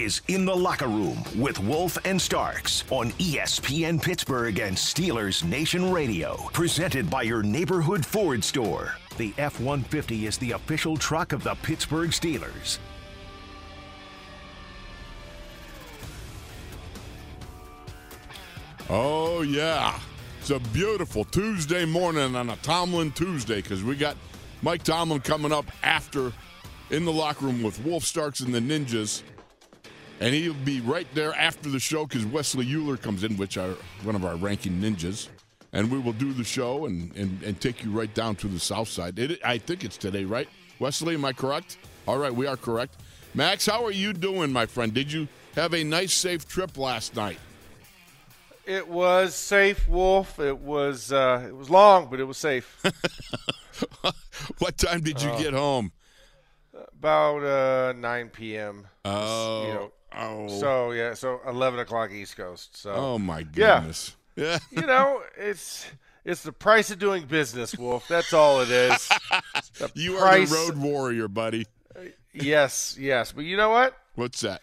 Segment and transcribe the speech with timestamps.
[0.00, 5.92] Is In the Locker Room with Wolf and Starks on ESPN Pittsburgh and Steelers Nation
[5.92, 6.36] Radio.
[6.54, 8.94] Presented by your neighborhood Ford store.
[9.18, 12.78] The F 150 is the official truck of the Pittsburgh Steelers.
[18.88, 20.00] Oh, yeah.
[20.40, 24.16] It's a beautiful Tuesday morning on a Tomlin Tuesday because we got
[24.62, 26.32] Mike Tomlin coming up after
[26.88, 29.22] in the locker room with Wolf Starks and the Ninjas.
[30.20, 33.70] And he'll be right there after the show because Wesley Euler comes in, which are
[34.02, 35.28] one of our ranking ninjas.
[35.72, 38.58] And we will do the show and, and, and take you right down to the
[38.58, 39.18] south side.
[39.18, 40.48] It, I think it's today, right?
[40.78, 41.78] Wesley, am I correct?
[42.06, 42.96] All right, we are correct.
[43.34, 44.92] Max, how are you doing, my friend?
[44.92, 47.38] Did you have a nice, safe trip last night?
[48.66, 50.38] It was safe, Wolf.
[50.38, 52.80] It was uh, it was long, but it was safe.
[54.58, 55.92] what time did you get home?
[56.72, 58.86] About uh, 9 p.m.
[59.04, 62.76] Oh, you know, oh, So yeah, so 11 o'clock East Coast.
[62.76, 64.16] So oh my goodness.
[64.36, 64.58] Yeah.
[64.70, 65.86] you know, it's
[66.24, 68.06] it's the price of doing business, Wolf.
[68.08, 69.08] That's all it is.
[69.94, 71.66] You are price- the road warrior, buddy.
[71.96, 72.00] Uh,
[72.34, 73.32] yes, yes.
[73.32, 73.96] But you know what?
[74.14, 74.60] What's that?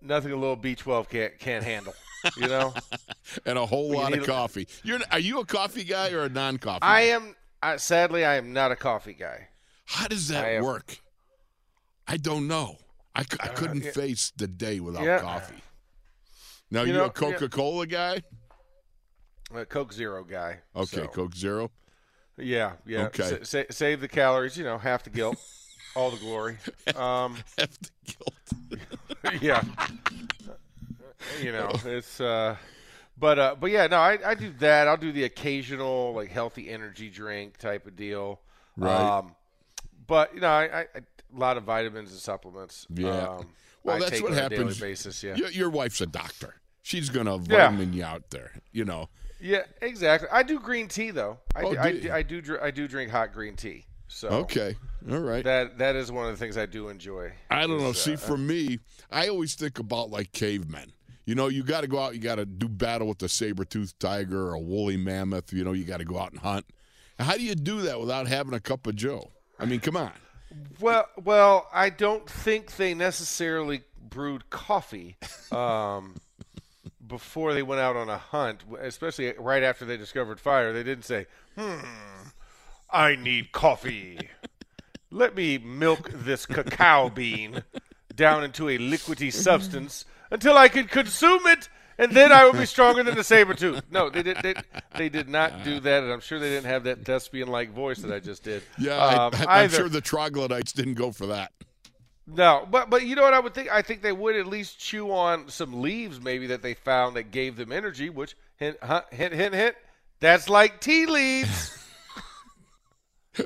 [0.00, 1.94] Nothing a little B12 can't can't handle.
[2.36, 2.74] You know,
[3.46, 4.68] And a whole Well, lot of need- coffee.
[4.84, 6.80] You're are you a coffee guy or a non-coffee?
[6.82, 7.12] I guy?
[7.14, 7.34] am.
[7.62, 9.48] I, sadly, I am not a coffee guy.
[9.86, 10.98] How does that am- work?
[12.06, 12.76] I don't know.
[13.16, 13.90] I, c- I couldn't yeah.
[13.92, 15.20] face the day without Yeah.
[15.20, 15.62] coffee.
[16.70, 17.10] Now You you, know, a.
[17.10, 18.22] Coca-Cola guy?
[19.54, 20.58] A Coke Zero guy.
[20.74, 21.06] Okay, so.
[21.06, 21.70] Coke Zero.
[22.36, 23.06] Yeah, yeah.
[23.06, 23.38] Okay.
[23.42, 25.36] Sa- sa- save the calories, you know, half the guilt,
[25.96, 26.58] all the glory.
[26.94, 29.40] Um, Have the guilt.
[29.42, 29.62] yeah.
[31.42, 32.56] You know, it's uh
[33.18, 34.86] but uh but yeah, no, I, I do that.
[34.88, 38.40] I'll do the occasional like healthy energy drink type of deal.
[38.76, 39.18] Right.
[39.18, 39.34] Um
[40.06, 41.00] but you know, I, I, I
[41.34, 42.86] a lot of vitamins and supplements.
[42.90, 43.08] Yeah.
[43.10, 43.48] Um,
[43.82, 44.80] Well, I that's take what happens.
[44.80, 45.36] basis, yeah.
[45.36, 46.56] Your, your wife's a doctor.
[46.82, 47.68] She's gonna Yeah.
[47.68, 48.60] vitamin you out there.
[48.72, 49.08] You know.
[49.40, 50.28] Yeah, exactly.
[50.32, 51.38] I do green tea though.
[51.54, 52.12] I Oh, do, I, do.
[52.12, 53.84] I do I do drink hot green tea.
[54.08, 54.76] So Okay.
[55.10, 55.44] All right.
[55.44, 57.32] that that is one of the things I do enjoy.
[57.50, 57.92] I don't know.
[57.92, 58.78] See, uh, for me,
[59.10, 60.92] I always think about like cavemen.
[61.26, 63.64] You know, you got to go out, you got to do battle with a saber
[63.64, 65.52] toothed tiger or a woolly mammoth.
[65.52, 66.66] You know, you got to go out and hunt.
[67.18, 69.32] How do you do that without having a cup of Joe?
[69.58, 70.12] I mean, come on.
[70.80, 75.16] Well, well, I don't think they necessarily brewed coffee
[75.52, 76.16] um,
[77.06, 80.72] before they went out on a hunt, especially right after they discovered fire.
[80.72, 81.26] They didn't say,
[81.58, 81.80] "Hmm,
[82.90, 84.28] I need coffee.
[85.10, 87.62] Let me milk this cacao bean
[88.14, 91.68] down into a liquidy substance until I can consume it."
[91.98, 93.82] And then I will be stronger than the saber tooth.
[93.90, 94.36] No, they did.
[94.42, 94.54] They,
[94.96, 98.12] they did not do that, and I'm sure they didn't have that thespian-like voice that
[98.12, 98.62] I just did.
[98.78, 99.76] Yeah, Um, I, I'm either.
[99.76, 101.52] sure the troglodytes didn't go for that.
[102.26, 103.70] No, but but you know what I would think?
[103.70, 107.30] I think they would at least chew on some leaves, maybe that they found that
[107.30, 108.10] gave them energy.
[108.10, 108.76] Which hint,
[109.12, 109.76] hint, hint, hint.
[110.20, 111.72] That's like tea leaves.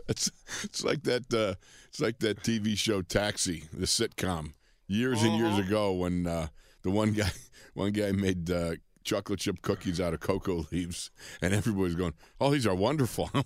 [0.08, 0.30] It's
[0.62, 1.34] it's like that.
[1.34, 1.54] Uh,
[1.88, 4.52] it's like that TV show Taxi, the sitcom,
[4.86, 6.46] years and years ago when uh,
[6.82, 7.30] the one guy
[7.74, 8.72] one guy made uh,
[9.04, 11.10] chocolate chip cookies out of cocoa leaves,
[11.42, 13.44] and everybody was going, "Oh, these are wonderful!" and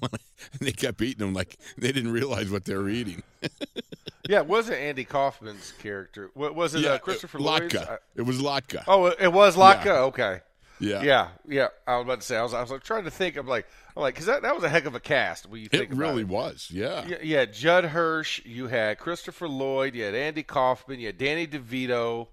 [0.60, 3.22] they kept eating them like they didn't realize what they were eating.
[4.28, 6.30] yeah, it wasn't Andy Kaufman's character.
[6.34, 7.74] Wa- Was it uh, Christopher it, Lloyd's?
[7.74, 7.90] Latka.
[7.92, 8.84] Uh, it was Latka.
[8.86, 9.86] oh, it- was Latka.
[10.08, 10.40] Okay.
[10.80, 11.02] Yeah.
[11.04, 11.68] yeah, yeah.
[11.86, 12.36] I was about to say.
[12.36, 13.36] I was, I was like, trying to think.
[13.36, 13.64] I'm like,
[13.96, 15.48] I'm like, because that, that was a heck of a cast.
[15.48, 16.28] When you think It really it.
[16.28, 16.68] was.
[16.70, 17.06] Yeah.
[17.06, 18.44] Yeah, yeah, Judd Hirsch.
[18.44, 19.94] You had Christopher Lloyd.
[19.94, 20.98] You had Andy Kaufman.
[20.98, 22.26] You had Danny DeVito,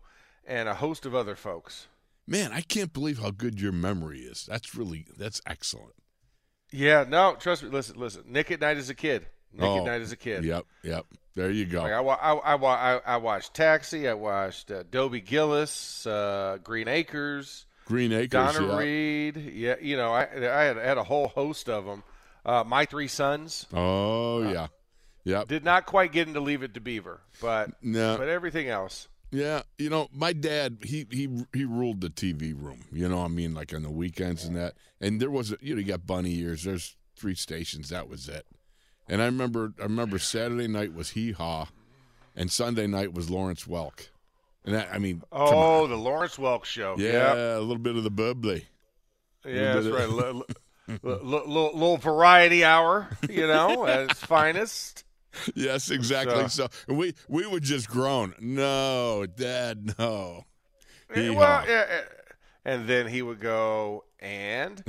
[0.46, 1.88] and a host of other folks.
[2.28, 4.46] Man, I can't believe how good your memory is.
[4.46, 5.94] That's really that's excellent.
[6.72, 7.70] Yeah, no, trust me.
[7.70, 8.24] Listen, listen.
[8.28, 9.26] Nick at Nite as a kid.
[9.54, 10.44] Nick Oh, at Night as a kid.
[10.46, 11.06] Yep, yep.
[11.36, 11.82] There you go.
[11.82, 14.08] Like I, I, I, I, I watched Taxi.
[14.08, 18.30] I watched uh, Dobie Gillis, uh, Green Acres, Green Acres.
[18.30, 18.78] Donna yeah.
[18.78, 19.38] Reed.
[19.38, 22.04] Yeah, you know, I, I had, had a whole host of them.
[22.46, 24.68] Uh, My Three Sons Oh yeah.
[25.26, 25.48] Yep.
[25.50, 28.18] did not quite get into Leave It to Beaver, but No.
[28.18, 29.08] but everything else.
[29.32, 32.82] Yeah, you know, my dad he he he ruled the TV room.
[32.92, 34.74] You know, what I mean, like on the weekends and that.
[35.00, 36.64] And there was a, you know, you got bunny ears.
[36.64, 37.90] There's three stations.
[37.90, 38.46] That was it.
[39.08, 41.68] And I remember I remember Saturday night was Hee Haw,
[42.36, 44.10] and Sunday night was Lawrence Welk.
[44.66, 46.96] And that, I mean, Oh, the Lawrence Welk Show.
[47.00, 47.36] yeah, Yep.
[47.58, 48.66] a little bit of the bubbly.
[49.46, 50.08] Yeah, that's right.
[50.10, 50.46] little,
[51.02, 55.04] little, little variety hour, you know, at its finest.
[55.56, 56.48] Yes, exactly.
[56.50, 58.34] So- So, we we would just groan.
[58.40, 60.46] No, Dad, no.
[61.16, 62.02] Yeah, well, yeah, yeah.
[62.66, 64.82] and then he would go, and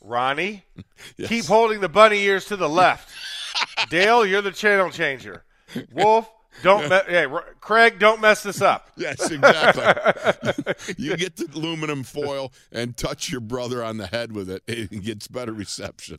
[0.00, 0.64] Ronnie,
[1.16, 1.28] Yes.
[1.28, 3.10] keep holding the bunny ears to the left.
[3.90, 5.44] Dale, you're the channel changer.
[5.92, 6.30] Wolf,
[6.62, 8.90] don't me- hey, R- Craig, don't mess this up.
[8.96, 10.74] Yes, exactly.
[10.96, 14.62] you get the aluminum foil and touch your brother on the head with it.
[14.68, 16.18] It gets better reception.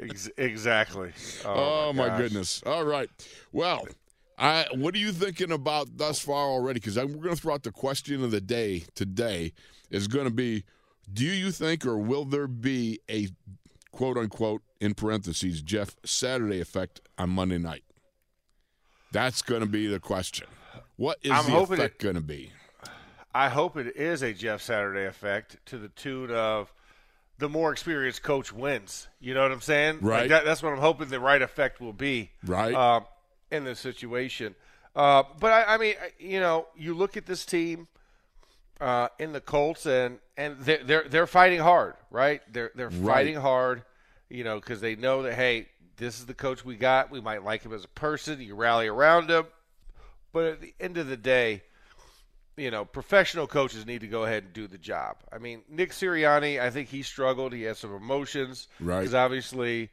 [0.00, 1.12] Ex- exactly.
[1.44, 2.18] Oh, oh, my, gosh.
[2.18, 2.62] goodness.
[2.64, 3.08] All right.
[3.52, 3.86] Well,
[4.38, 6.80] I what are you thinking about thus far already?
[6.80, 9.52] Because we're going to throw out the question of the day today
[9.90, 10.64] is going to be:
[11.12, 13.28] Do you think, or will there be a
[13.90, 17.82] quote unquote in parentheses Jeff Saturday effect on Monday night?
[19.10, 20.46] That's going to be the question.
[20.96, 22.52] What is I'm the effect going to be?
[23.34, 26.72] I hope it is a Jeff Saturday effect to the tune of
[27.38, 29.08] the more experienced coach wins.
[29.20, 29.96] You know what I'm saying?
[29.96, 30.28] Like Right.
[30.30, 32.30] that, that's what I'm hoping the right effect will be.
[32.44, 32.74] Right.
[32.74, 33.04] Um,
[33.50, 34.54] in this situation.
[34.94, 37.88] Uh, but I, I mean, you know, you look at this team
[38.80, 42.42] uh, in the Colts, and and they're they're, they're fighting hard, right?
[42.52, 43.14] They're they're Right.
[43.14, 43.82] fighting hard,
[44.28, 47.10] you know, because they know that hey, this is the coach we got.
[47.10, 48.40] We might like him as a person.
[48.40, 49.46] You rally around him,
[50.32, 51.62] but at the end of the day,
[52.58, 55.16] you know, professional coaches need to go ahead and do the job.
[55.32, 57.52] I mean, Nick Sirianni, I think he struggled.
[57.52, 59.00] He had some emotions, Right.
[59.00, 59.90] Because obviously,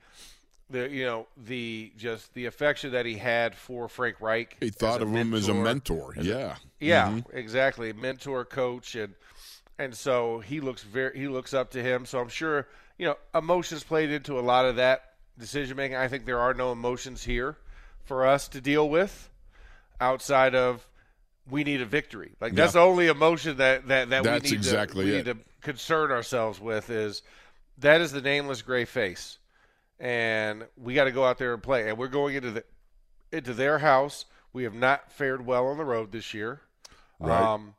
[0.70, 4.58] the you know the just the affection that he had for Frank Reich.
[4.60, 6.14] He thought of him as a mentor.
[6.18, 6.56] as a- yeah.
[6.80, 7.38] yeah, mm-hmm.
[7.38, 7.94] exactly.
[7.94, 9.14] Mentor, coach, and
[9.78, 12.06] and so he looks very he looks up to him.
[12.06, 15.98] So I'm sure you know emotions played into a lot of that decision making.
[15.98, 17.58] I think there are no emotions here
[18.04, 19.30] for us to deal with
[20.00, 20.88] outside of
[21.50, 22.32] we need a victory.
[22.42, 22.82] Like that's Yeah.
[22.82, 25.26] the only emotion that that that That's we need exactly to, we it.
[25.26, 27.22] need to concern ourselves with is
[27.80, 29.38] that is the nameless gray face,
[30.00, 31.90] and we got to go out there and play.
[31.90, 32.64] And we're going into the
[33.32, 34.26] into their house.
[34.54, 36.62] We have not fared well on the road this year.
[37.20, 37.42] Right.
[37.42, 37.76] Um,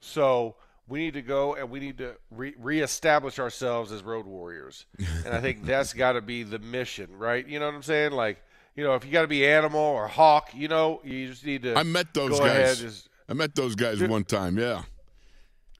[0.00, 0.56] so
[0.86, 4.84] we need to go and we need to re- reestablish ourselves as road warriors.
[5.24, 7.46] And I think that's got to be the mission, right?
[7.46, 8.12] You know what I'm saying?
[8.12, 8.42] Like,
[8.78, 11.64] you know, if you got to be animal or hawk, you know, you just need
[11.64, 11.74] to.
[11.76, 12.80] I met those guys.
[12.80, 14.56] just- I met those guys one time.
[14.56, 14.84] Yeah.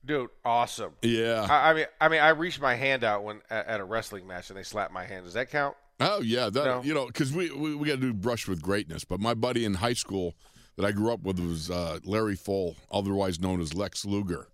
[0.05, 0.95] dude, awesome.
[1.03, 1.47] Yeah.
[1.49, 4.51] I, I mean, I mean, I reached my hand out when at, a wrestling match
[4.51, 5.25] and they slapped my hand.
[5.27, 5.77] Does that count?
[6.01, 6.83] Oh yeah, that No.
[6.83, 9.05] you know, because we, we we got to do brush with greatness.
[9.05, 10.35] But my buddy in high school
[10.77, 14.49] that I grew up with was uh, Larry Pfohl, otherwise known as Lex Luger.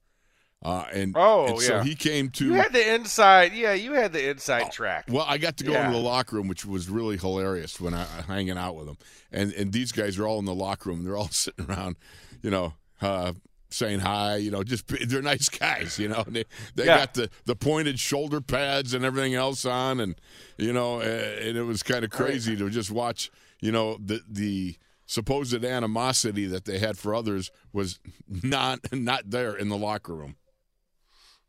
[0.65, 1.85] Uh, and Oh, and so yeah.
[1.85, 2.45] he came to.
[2.47, 3.53] You had the inside.
[3.53, 5.05] Yeah, you had the inside track.
[5.11, 5.87] Well, I got to go Yeah.
[5.87, 8.97] into the locker room, which was really hilarious when I hanging out with them.
[9.31, 11.05] And and these guys are all in the locker room.
[11.05, 11.97] They're all sitting around,
[12.43, 13.35] you know, uh,
[13.69, 14.37] saying hi.
[14.37, 15.99] You know, just they're nice guys.
[15.99, 16.45] You know, they
[16.75, 16.99] they Yeah.
[16.99, 20.15] got the the pointed shoulder pads and everything else on, and
[20.57, 23.31] you know, and it was kind of crazy to just watch.
[23.61, 27.99] You know, the the supposed animosity that they had for others was
[28.43, 30.37] not not there in the locker room.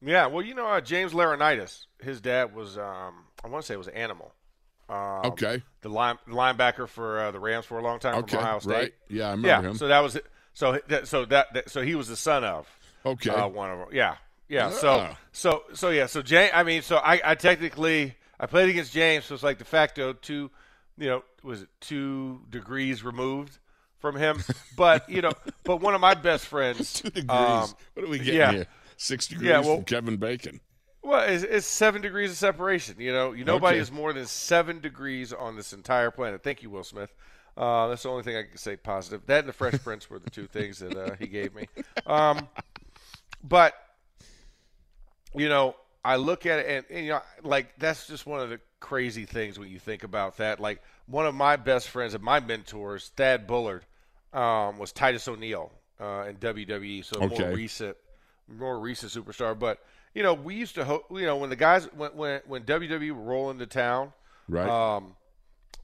[0.05, 3.73] Yeah, well, you know, uh, James Laurinaitis, his dad was, um, I want to say
[3.73, 4.31] it was Animal.
[4.87, 5.63] Um, Okay.
[5.81, 8.71] The line, linebacker for uh, the Rams for a long time Okay, from Ohio State.
[8.73, 8.93] right?
[9.09, 9.77] Yeah, I remember yeah, him.
[9.77, 10.25] so that was it.
[10.53, 12.67] so that, so that, that so he was the son of
[13.05, 13.29] Okay.
[13.31, 13.87] uh, one of them.
[13.91, 14.15] Yeah,
[14.47, 14.69] yeah.
[14.69, 16.05] So so so yeah.
[16.05, 19.57] So James, I mean, so I, I technically I played against James, so it's like
[19.57, 20.51] de facto two,
[20.97, 23.57] you know, was it two degrees removed
[23.99, 24.43] from him?
[24.77, 25.31] But you know,
[25.63, 27.29] but one of my best friends, Two degrees.
[27.29, 28.51] um, what are we getting yeah.
[28.51, 28.67] here?
[28.97, 30.59] Six degrees Yeah, well- from Kevin Bacon.
[31.03, 32.95] Well, it's, it's seven degrees of separation.
[32.97, 33.81] You know, you nobody Okay.
[33.81, 36.41] is more than seven degrees on this entire planet.
[36.41, 37.13] Thank you, Will Smith.
[37.55, 39.21] Uh, that's the only thing I can say positive.
[39.27, 41.67] That and the Fresh Prince were the two things that uh, he gave me.
[42.07, 42.47] Um,
[43.43, 43.75] but
[45.35, 48.49] you know, I look at it and, and, you know, like that's just one of
[48.49, 50.59] the crazy things when you think about that.
[50.59, 53.85] Like one of my best friends and my mentors, Thad Bullard,
[54.33, 57.39] um, was Titus O'Neil uh, in WWE, so Okay.
[57.43, 57.95] more recent,
[58.47, 59.57] more recent superstar.
[59.57, 59.79] But
[60.13, 63.11] you know, we used to, ho- you know, when the guys when when when WWE
[63.15, 64.13] would roll into town,
[64.47, 64.67] Right.
[64.69, 65.15] um,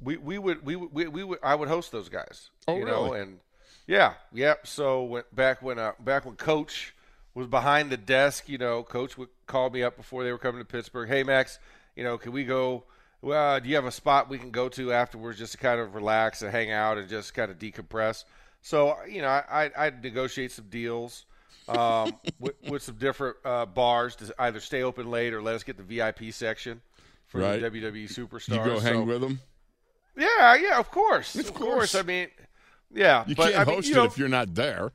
[0.01, 2.49] we we would we would we, we would I would host those guys.
[2.67, 3.19] Oh, you know, really?
[3.21, 3.39] and
[3.87, 4.67] yeah, yep.
[4.67, 6.93] So when, back when uh, back when Coach
[7.33, 10.61] was behind the desk, you know, Coach would call me up before they were coming
[10.61, 11.07] to Pittsburgh.
[11.09, 11.59] Hey Max,
[11.95, 12.83] you know, can we go?
[13.23, 15.93] Well, do you have a spot we can go to afterwards just to kind of
[15.93, 18.23] relax and hang out and just kind of decompress?
[18.61, 21.25] So you know, I I I'd negotiate some deals.
[21.69, 25.63] Um, with, with some different uh, bars to either stay open late or let us
[25.63, 26.81] get the VIP section
[27.27, 27.61] for Right.
[27.61, 28.49] the WWE superstars.
[28.49, 29.39] you go hang So- with them.
[30.17, 31.91] yeah, yeah, of course, Of of, course.
[31.91, 31.95] course.
[31.95, 32.27] I mean,
[32.93, 34.91] yeah, You but can't I mean, host you it know, if you're not there.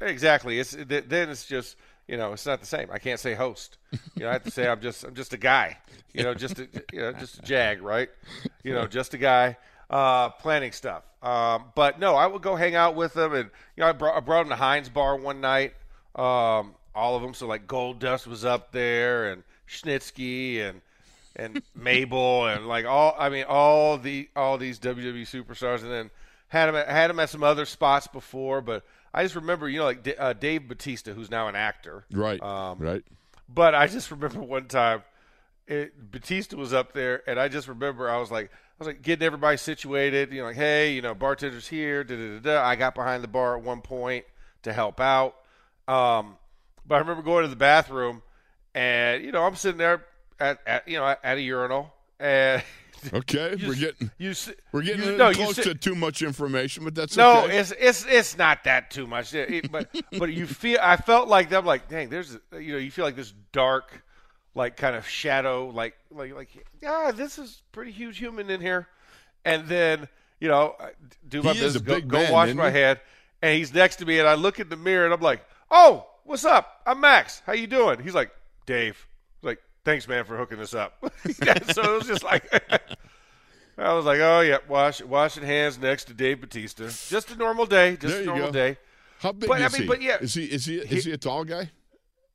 [0.00, 0.58] exactly.
[0.58, 1.76] It's th- then it's just
[2.08, 2.88] you know it's not the same.
[2.90, 3.78] I can't say host.
[4.16, 5.78] You know, I have to say I'm just I'm just a guy.
[6.12, 8.08] You know, just a, you know just a jag, right?
[8.64, 9.56] You know, just a guy
[9.90, 11.04] uh, planning stuff.
[11.22, 14.16] Um, but no, I would go hang out with them, and you know, I brought
[14.16, 15.74] I brought them to Heinz Bar one night.
[16.14, 17.34] Um, all of them.
[17.34, 20.80] So like Goldust was up there, and Snitsky, and
[21.36, 26.10] and Mabel and like all I mean all the all these WWE superstars and then
[26.48, 29.78] had him at, had him at some other spots before but I just remember you
[29.78, 32.42] know like D- uh, Dave Batista who's now an actor Right.
[32.42, 33.04] um, right.
[33.48, 35.04] but I just remember one time
[35.68, 39.00] it, Batista was up there and I just remember I was like I was like
[39.02, 42.64] getting everybody situated you know like hey you know bartenders here da, da, da, da.
[42.66, 44.24] I got behind the bar at one point
[44.64, 45.36] to help out
[45.90, 46.36] um,
[46.86, 48.22] but I remember going to the bathroom
[48.74, 50.04] and you know I'm sitting there
[50.38, 52.62] at, at you know at, a urinal and
[53.14, 54.34] Okay, you we're getting you
[54.72, 57.58] we're getting you, no, close sit- to too much information, but that's no, okay.
[57.58, 59.32] it's it's it's not that too much.
[59.32, 62.90] It- but but you feel I felt like I'm like, dang, there's you know, you
[62.90, 64.04] feel like this dark,
[64.54, 68.86] like kind of shadow, like like like yeah, this is pretty huge human in here,
[69.46, 70.06] and then
[70.38, 70.90] you know, I
[71.26, 72.78] do my He business, go, go man, wash my he?
[72.78, 73.00] head,
[73.40, 76.06] and he's next to me, and I look in the mirror, and I'm like, oh,
[76.24, 76.80] what's up?
[76.86, 77.42] I'm Max.
[77.46, 78.00] How you doing?
[78.00, 78.30] He's like,
[78.66, 79.06] Dave.
[79.42, 81.02] I like, thanks, man, for hooking us up.
[81.44, 82.50] Yeah, so it was just like.
[83.78, 86.84] I was like, oh yeah, wash washing hands next to Dave Batista.
[86.84, 87.96] Just a normal day.
[87.96, 88.52] Just a normal go.
[88.52, 88.76] day.
[89.20, 89.88] How big but, I is mean, he?
[89.88, 90.18] but yeah.
[90.20, 91.70] is he is he is he a tall guy?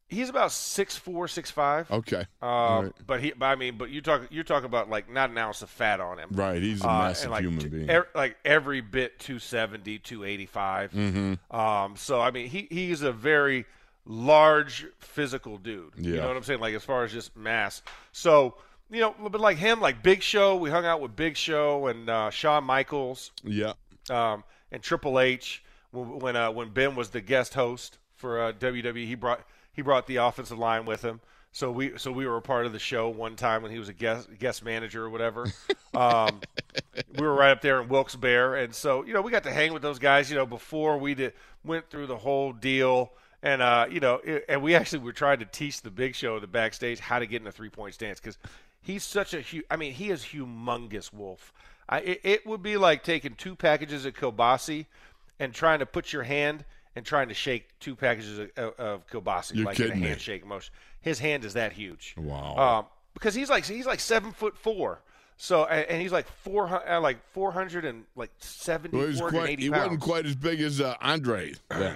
[0.08, 1.90] He's about six four, six five.
[1.90, 2.92] Okay, Um, All right.
[3.08, 5.62] but he, but I mean, but you talk, you're talking about like not an ounce
[5.64, 6.30] of fat on him.
[6.34, 6.62] right.
[6.62, 7.90] He's a Uh, massive like, human being.
[7.90, 10.92] ev- like every bit 270, 285.
[10.92, 11.56] mm-hmm.
[11.56, 13.66] Um, so I mean, he he's a very
[14.06, 15.94] large physical dude.
[15.98, 16.10] Yeah.
[16.12, 16.60] You know what I'm saying?
[16.60, 17.82] Like as far as just mass.
[18.12, 18.56] So
[18.92, 22.08] you know, but like him, like Big Show, we hung out with Big Show and
[22.10, 23.32] uh, Shawn Michaels.
[23.44, 23.74] Yeah.
[24.12, 28.52] um, and Triple H when when, uh, when Ben was the guest host for uh,
[28.54, 29.08] WWE.
[29.08, 29.42] He brought
[29.76, 31.20] he brought the offensive line with him.
[31.52, 33.88] So we so we were a part of the show one time when he was
[33.88, 35.48] a guest guest manager or whatever.
[35.96, 36.42] Um,
[37.18, 39.52] we were right up there in Wilkes Barre, and so you know we got to
[39.52, 40.30] hang with those guys.
[40.30, 41.32] You know before we did
[41.64, 43.14] went through the whole deal.
[43.42, 46.38] And uh, you know, it, and we actually were trying to teach the Big Show
[46.40, 48.38] the backstage how to get in a three point stance because
[48.82, 49.64] he's such a huge.
[49.72, 51.54] I mean, he is humongous, Wolf.
[51.88, 54.88] I, it, it would be like taking two packages of kielbasi
[55.40, 56.66] and trying to put your hand
[56.96, 60.08] and trying to shake two packages of, of, kielbasi, You're like in a kidding me.
[60.08, 60.74] handshake motion.
[61.02, 62.16] His hand is that huge.
[62.18, 62.56] Wow.
[62.58, 65.02] Um, because he's like he's like seven foot four.
[65.38, 69.12] So and, he's like four hundred, uh, like four hundred and like seventy, Well, he
[69.22, 71.54] was quite, he wasn't quite as big as uh, Andre.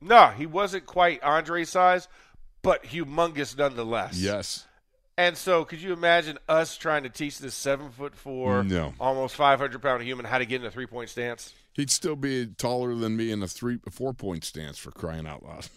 [0.00, 2.08] No, he wasn't quite Andre size,
[2.62, 4.16] but humongous nonetheless.
[4.18, 4.66] yes.
[5.18, 8.94] And so, could you imagine us trying to teach this seven foot four, No.
[8.98, 11.52] almost five hundred pound human how to get in a three point stance?
[11.72, 15.44] He'd still be taller than me in a three, four point stance for crying out
[15.44, 15.66] loud.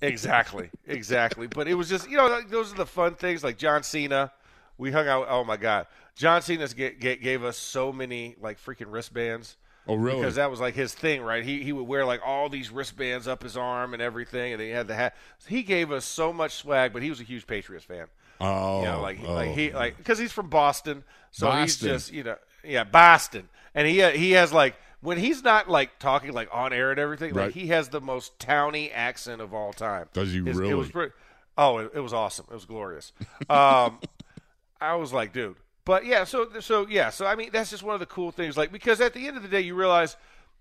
[0.00, 1.48] Exactly, exactly.
[1.48, 3.42] But it was just you know those are the fun things.
[3.42, 4.30] Like John Cena,
[4.76, 5.26] we hung out.
[5.28, 9.56] Oh my God, John Cena gave us so many like freaking wristbands.
[9.88, 10.20] oh, really?
[10.20, 11.42] Because that was like his thing, right?
[11.42, 14.70] He he would wear like all these wristbands up his arm and everything, and he
[14.70, 15.16] had the hat.
[15.48, 18.06] He gave us so much swag, but he was a huge Patriots fan.
[18.40, 19.32] oh, You know, oh, like oh.
[19.32, 23.88] like he like because he's from Boston, so he's just you know yeah Boston, and
[23.88, 27.34] he uh, he has like when he's not like talking like on air and everything,
[27.34, 27.46] Right.
[27.46, 30.08] like he has the most towny accent of all time.
[30.12, 30.74] Does he It really?
[30.74, 31.12] was pretty.
[31.56, 32.46] Oh, it, it was awesome.
[32.50, 33.12] It was glorious.
[33.50, 33.98] Um,
[34.80, 35.56] I was like, dude.
[35.84, 38.56] But yeah, so so yeah, so I mean that's just one of the cool things,
[38.56, 40.16] like because at the end of the day, you realize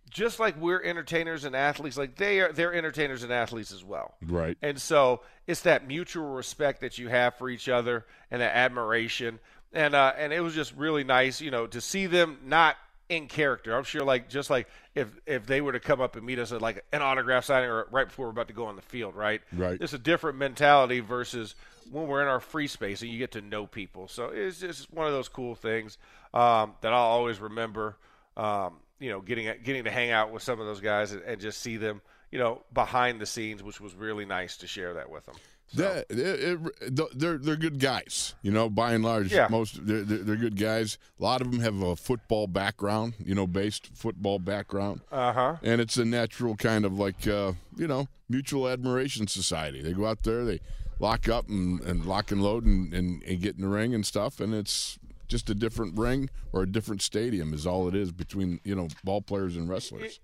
[0.10, 4.16] just like we're entertainers and athletes, like they are they're entertainers and athletes as well.
[4.26, 4.58] Right.
[4.62, 9.40] And so it's that mutual respect that you have for each other and that admiration.
[9.74, 12.78] And uh, and it was just really nice, you know, to see them not
[13.10, 13.76] in character.
[13.76, 16.52] I'm sure, like just like if if they were to come up and meet us
[16.52, 19.16] at like an autograph signing or right before we're about to go on the field,
[19.16, 19.42] right?
[19.54, 19.80] Right.
[19.82, 21.56] It's a different mentality versus
[21.92, 24.08] when we're in our free space and you get to know people.
[24.08, 25.98] So it's just one of those cool things
[26.34, 27.98] um, that I'll always remember.
[28.36, 31.40] Um, you know, getting getting to hang out with some of those guys and, and
[31.40, 35.10] just see them, you know, behind the scenes, which was really nice to share that
[35.10, 35.36] with them.
[35.76, 35.82] So.
[35.82, 38.70] That, it, it, they're they're good guys, you know.
[38.70, 39.48] By and large, Yeah.
[39.50, 40.98] most they're, they're they're good guys.
[41.20, 45.56] A lot of them have a football background, you know, based football background, Uh huh.
[45.62, 49.82] and it's a natural kind of like uh, you know mutual admiration society.
[49.82, 50.62] They go out there, they
[51.00, 54.06] lock up and, and lock and load and, and, and get in the ring and
[54.06, 54.98] stuff, and it's
[55.28, 58.88] just a different ring or a different stadium is all it is between you know
[59.04, 60.22] ball players and wrestlers.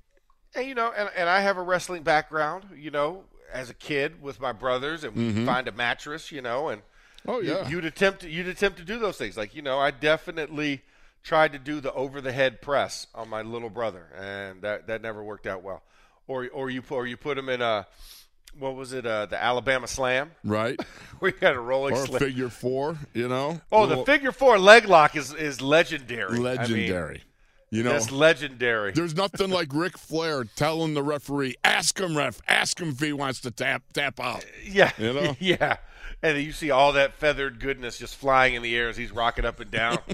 [0.55, 3.23] And you know, and, and I have a wrestling background, you know,
[3.53, 6.81] as a kid with my brothers, and we'd find a mattress, you know, and
[7.27, 9.37] Oh you- yeah, you'd attempt you'd attempt to do those things.
[9.37, 10.81] Like you know, I definitely
[11.23, 15.01] tried to do the over the head press on my little brother, and that that
[15.01, 15.83] never worked out well.
[16.27, 17.87] Or or you or you put him in a
[18.59, 20.79] what was it uh, the Alabama Slam right.
[21.21, 22.19] we you had a rolling Or slam.
[22.19, 23.59] figure four, you know.
[23.71, 26.29] oh, the figure four leg lock is is legendary.
[26.31, 27.23] I mean, legendary.
[27.73, 28.91] You know, that's legendary.
[28.91, 32.39] There's nothing like Ric Flair telling the referee, "Ask him, ref.
[32.47, 35.35] Ask him if he wants to tap tap out." Yeah, You know?
[35.39, 35.77] yeah.
[36.21, 39.43] And you see all that feathered goodness just flying in the air as he's rocking
[39.43, 39.97] up and down.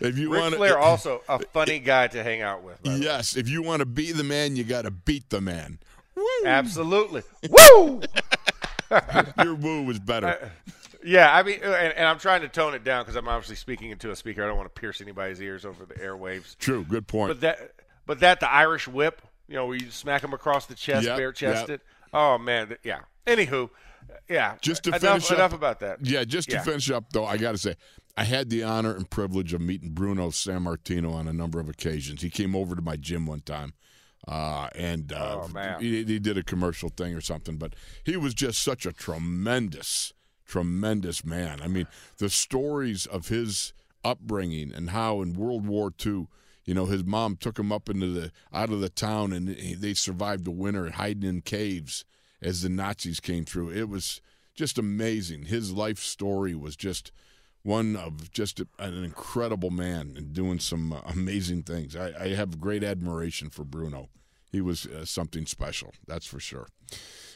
[0.00, 2.78] If you want Flair also a funny guy to hang out with.
[2.84, 5.78] yes, if you want to be the man, you got to beat the man.
[6.14, 6.24] Woo!
[6.44, 7.22] Absolutely.
[7.50, 8.02] Woo!
[9.42, 10.52] Your woo was better.
[11.04, 13.90] Yeah, I mean, and, and I'm trying to tone it down because I'm obviously speaking
[13.90, 14.44] into a speaker.
[14.44, 16.56] I don't want to pierce anybody's ears over the airwaves.
[16.58, 17.30] True, good point.
[17.30, 17.72] But that,
[18.06, 21.16] but that the Irish whip, you know, where you smack him across the chest, Yep,
[21.16, 21.70] bare chested.
[21.70, 21.80] yep.
[22.12, 23.00] Oh man, yeah.
[23.26, 23.70] Anywho,
[24.28, 24.56] yeah.
[24.60, 26.04] Just to enough, finish up- enough about that.
[26.04, 26.62] Yeah, just to Yeah.
[26.62, 27.76] finish up though, I got to say,
[28.16, 32.20] I had the honor and privilege of meeting Bruno Sammartino on a number of occasions.
[32.22, 33.72] He came over to my gym one time,
[34.28, 35.76] uh, and uh, Oh.
[35.78, 37.56] He, he did a commercial thing or something.
[37.56, 40.12] But he was just such a tremendous,
[40.50, 41.60] tremendous man.
[41.62, 41.86] I mean,
[42.18, 43.72] the stories of his
[44.04, 46.26] upbringing and how in World War II.
[46.64, 49.74] You know, his mom took him up into the out of the town, and he-
[49.74, 52.04] they survived the winter hiding in caves
[52.42, 53.70] as the Nazis came through.
[53.70, 54.20] It was
[54.54, 55.44] just amazing.
[55.44, 57.12] His life story was just
[57.62, 61.94] one of just an incredible man and doing some uh, amazing things.
[61.96, 64.08] I, I have great admiration for Bruno.
[64.50, 66.68] He was uh, something special, that's for sure.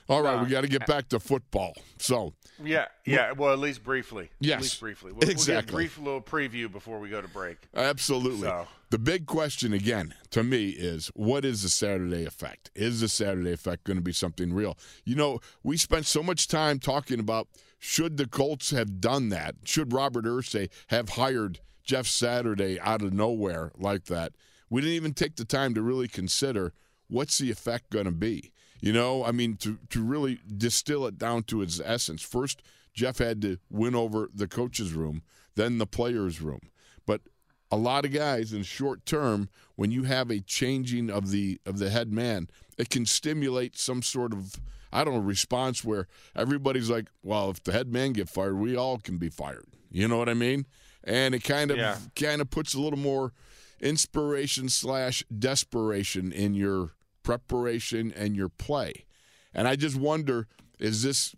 [0.09, 1.75] All right, we got to get back to football.
[1.99, 3.33] So, Yeah, yeah.
[3.33, 4.31] Well, at least briefly.
[4.39, 5.13] Yes, At least briefly.
[5.13, 5.63] We'll, We'll exactly.
[5.63, 7.57] get a brief little preview before we go to break.
[7.75, 8.43] absolutely.
[8.43, 12.71] So- The big question again to me is what is the Saturday effect?
[12.75, 14.77] Is the Saturday effect going to be something real?
[15.05, 19.57] You know, we spent so much time talking about should the Colts have done that?
[19.65, 24.33] Should Robert Irsay have hired Jeff Saturday out of nowhere like that?
[24.71, 26.73] We didn't even take the time to really consider
[27.09, 28.53] what's the effect going to be.
[28.85, 32.21] You know, I mean, to, to really distill it down to its essence.
[32.21, 32.61] First,
[32.93, 35.23] Jeff had to win over the coach's room,
[35.55, 36.61] then the players' room.
[37.07, 37.23] But
[37.71, 41.79] a lot of guys in short term, when you have a changing of the of
[41.79, 44.57] the head man, it can stimulate some sort of
[44.93, 48.77] I don't know response where everybody's like, well, if the head man get fired, we
[48.77, 49.65] all can be fired.
[49.91, 50.67] You know what I mean?
[51.03, 51.97] And it kind of Yeah.
[52.15, 53.33] kind of puts a little more
[53.81, 56.93] inspiration slash desperation in your
[57.25, 59.05] preparation and your play.
[59.53, 60.47] And I just wonder,
[60.79, 61.35] is this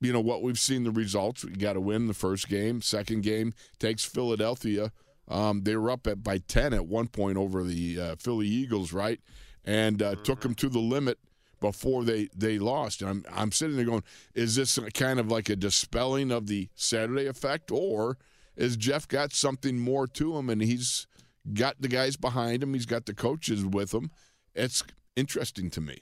[0.00, 1.44] you know what we've seen the results.
[1.44, 2.80] You got to win the first game.
[2.80, 4.92] Second game takes Philadelphia.
[5.28, 8.92] Um, they were up at by ten at one point over the uh, Philly Eagles,
[8.92, 9.20] right?
[9.64, 11.18] And uh, took them to the limit
[11.60, 13.02] before they they lost.
[13.02, 14.04] And I'm I'm sitting there going,
[14.34, 18.16] is this a kind of like a dispelling of the Saturday effect, or
[18.56, 21.06] is Jeff got something more to him and he's
[21.54, 24.10] got the guys behind him, he's got the coaches with him.
[24.54, 24.82] It's
[25.20, 25.98] interesting to me.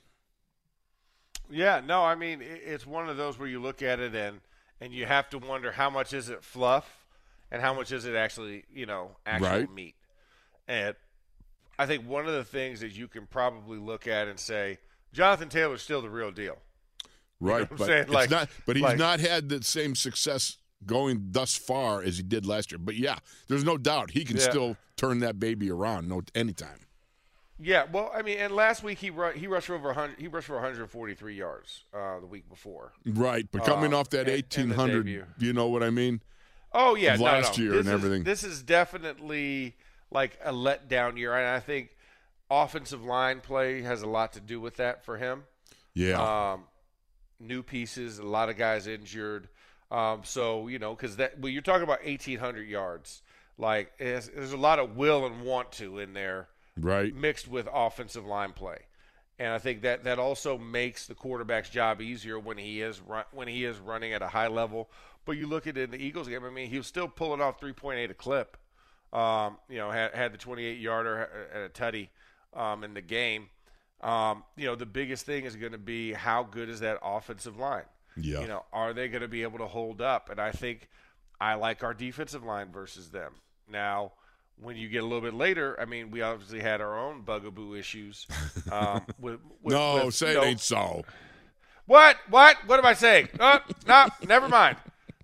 [1.51, 4.41] Yeah, no, I mean it's one of those where you look at it and
[4.81, 7.07] and you have to wonder how much is it fluff
[7.51, 9.73] and how much is it actually you know actual Right.
[9.73, 9.95] meat.
[10.67, 10.95] And
[11.79, 14.79] I think one of the things that you can probably look at and say
[15.13, 16.59] Jonathan Taylor's still the real deal.
[17.41, 18.03] Right, what I'm but saying?
[18.05, 18.51] it's Like- not.
[18.67, 22.71] But he's like- not had the same success going thus far as he did last
[22.73, 22.79] year.
[22.79, 24.43] But yeah, there's no doubt he can Yeah.
[24.51, 26.09] still turn that baby around.
[26.09, 26.81] No, anytime.
[27.61, 30.29] Yeah, well, I mean, and last week he ru- he rushed for over 100 he
[30.29, 32.93] rushed for 143 yards uh, the week before.
[33.05, 35.27] Right, but coming Uh, off that and- and 1800, debut.
[35.39, 36.21] you know what I mean?
[36.73, 37.65] Oh yeah, of no, last no.
[37.65, 38.23] year This and is- everything.
[38.25, 39.77] This is definitely
[40.11, 41.97] like a letdown year, and I think
[42.51, 45.45] offensive line play has a lot to do with that for him.
[45.95, 46.65] Yeah, Um,
[47.41, 49.49] new pieces, a lot of guys injured.
[49.91, 53.23] Um, so you know, because that well, you're talking about 1,800 yards
[53.61, 57.15] Like there's a lot of will and want to in there, Right.
[57.15, 58.79] mixed with offensive line play,
[59.39, 63.25] and I think that that also makes the quarterback's job easier when he is run,
[63.33, 64.91] when he is running at a high level.
[65.25, 66.45] But you look at it in the Eagles game.
[66.45, 68.57] I mean, he was still pulling off 3.8 a clip.
[69.13, 72.09] Um, you know, had, had the 28 yarder at a tutty
[72.55, 73.49] um, in the game.
[74.01, 77.59] Um, you know, the biggest thing is going to be how good is that offensive
[77.59, 77.85] line.
[78.17, 78.41] Yeah.
[78.41, 80.31] You know, are they going to be able to hold up?
[80.31, 80.89] And I think
[81.41, 83.35] I like our defensive line versus them.
[83.71, 84.13] Now,
[84.61, 87.75] when you get a little bit later, I mean, we obviously had our own bugaboo
[87.75, 88.27] issues.
[88.71, 91.05] Um, with, with, no, with, say you it know- ain't so.
[91.87, 92.17] What?
[92.29, 92.57] What?
[92.67, 93.29] What am I saying?
[93.41, 94.77] Oh, no, never mind.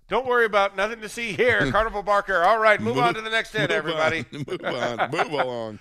[0.07, 1.71] Don't worry about nothing to see here.
[1.71, 2.43] Carnival Barker.
[2.43, 4.25] All right, move, on to the next 10, Move everybody.
[4.33, 5.11] on, move on.
[5.11, 5.79] Move along.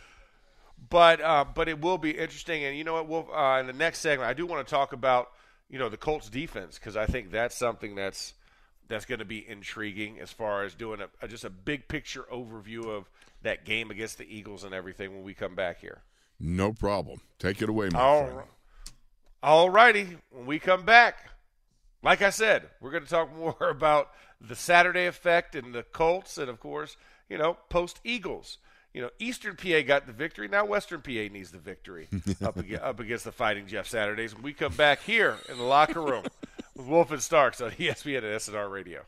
[0.90, 3.08] But uh, but it will be interesting, and you know what?
[3.08, 5.30] We'll, uh, in the next segment, I do want to talk about
[5.70, 8.34] you know the Colts defense because I think that's something that's
[8.88, 12.25] that's going to be intriguing as far as doing a, a- just a big picture
[12.33, 13.09] overview of
[13.42, 16.03] that game against the Eagles and everything when we come back here.
[16.40, 17.20] No problem.
[17.38, 18.40] Take it away, my All friend.
[19.42, 20.16] All righty.
[20.31, 21.31] When we come back,
[22.03, 26.38] like I said, we're going to talk more about the Saturday effect and the Colts,
[26.38, 26.97] and of course,
[27.29, 28.59] you know, post Eagles.
[28.92, 30.47] You know, Eastern PA got the victory.
[30.47, 32.09] Now Western PA needs the victory
[32.42, 34.35] up, against, up against the Fighting Jeff Saturdays.
[34.35, 36.25] When we come back here in the locker room
[36.76, 39.02] with Wolf and Starks on ESPN and SNR Radio.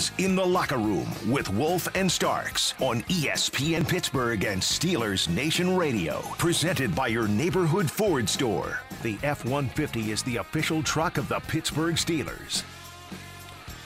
[0.00, 5.76] Is In the Locker Room with Wolf and Starks on ESPN Pittsburgh and Steelers Nation
[5.76, 6.22] Radio.
[6.38, 8.80] Presented by your neighborhood Ford store.
[9.02, 12.62] The F 150 is the official truck of the Pittsburgh Steelers.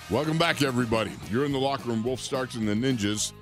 [0.08, 1.10] Welcome back, everybody.
[1.32, 2.04] You're in the locker room.
[2.04, 3.32] Wolf Starks and the Ninjas.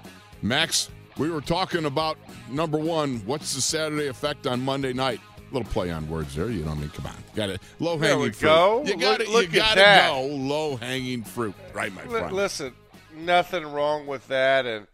[0.40, 2.16] Max, we were talking about
[2.48, 3.18] number one.
[3.26, 5.20] What's the Saturday effect on Monday night?
[5.52, 6.50] Little play on words there.
[6.50, 6.90] You know what I mean?
[6.90, 7.60] Come on, got it.
[7.80, 8.40] Low hanging fruit.
[8.48, 8.84] go.
[8.84, 10.08] You got to Look- look You at got that.
[10.10, 12.32] to go low hanging fruit, right, my Li- friend?
[12.34, 12.72] listen,
[13.14, 14.86] nothing wrong with that, and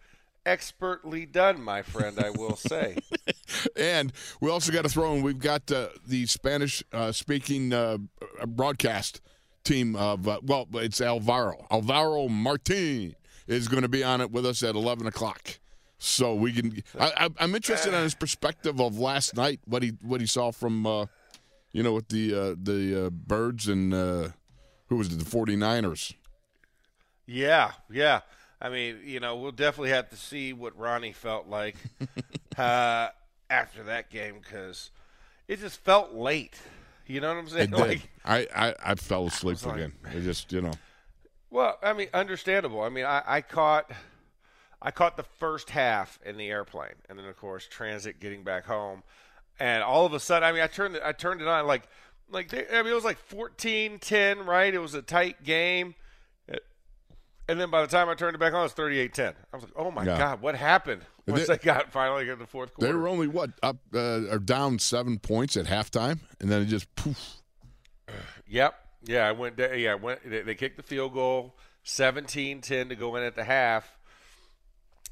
[0.47, 2.19] expertly done, my friend.
[2.19, 2.97] I will say.
[3.77, 5.23] And we also got to throw in.
[5.23, 7.97] We've got uh, the Spanish uh, speaking uh,
[8.47, 9.21] broadcast
[9.65, 11.67] team of uh, well, it's Alvaro.
[11.71, 13.15] Alvaro Martin
[13.47, 15.59] is going to be on it with us at eleven o'clock.
[15.99, 16.83] So we can.
[16.99, 19.61] I, I, I'm interested on his perspective of last night.
[19.65, 21.07] What he what he saw from, uh,
[21.73, 24.29] you know, with the uh, the uh, birds and uh,
[24.89, 26.15] who was it, the 49ers.
[27.27, 28.21] Yeah, yeah.
[28.61, 31.77] I mean, you know, we'll definitely have to see what Ronnie felt like
[32.57, 33.09] uh,
[33.51, 34.91] after that game because
[35.47, 36.55] it just felt late.
[37.07, 37.73] You know what I'm saying?
[37.73, 37.89] It saying?
[37.89, 38.03] did.
[38.25, 39.93] Like, I, I I fell asleep like- again.
[40.15, 40.73] It just you know.
[41.51, 42.83] well, I mean, understandable.
[42.83, 43.91] I mean, I, I caught,
[44.81, 48.67] I caught the first half in the airplane, and then of course transit getting back
[48.67, 49.03] home,
[49.59, 51.89] and all of a sudden, I mean, I turned it, I turned it on like,
[52.31, 54.73] like they, I mean, it was like 14-10, right?
[54.73, 55.95] It was a tight game.
[57.51, 59.33] And then by the time I turned it back on, it was 38-10.
[59.55, 60.19] I was like, "Oh my Yeah.
[60.19, 63.27] god, what happened?" Once They- they got finally in the fourth quarter, They were only
[63.27, 67.37] what up uh, or down seven points at halftime, and then it just poof.
[68.47, 68.75] Yep.
[69.05, 69.59] Yeah, I went.
[69.59, 70.29] Yeah, I went.
[70.29, 73.98] They, they kicked the field goal, 17-10 to go in at the half,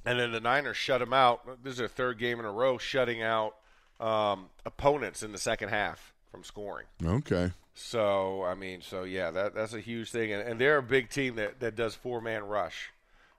[0.07, 1.63] and then the Niners shut them out.
[1.63, 3.57] This is their third game in a row shutting out
[4.01, 6.87] um, opponents in the second half from scoring.
[7.05, 7.51] Okay.
[7.75, 11.11] So I mean, so yeah, that that's a huge thing, and, and they're a big
[11.11, 12.91] team that that does four man rush,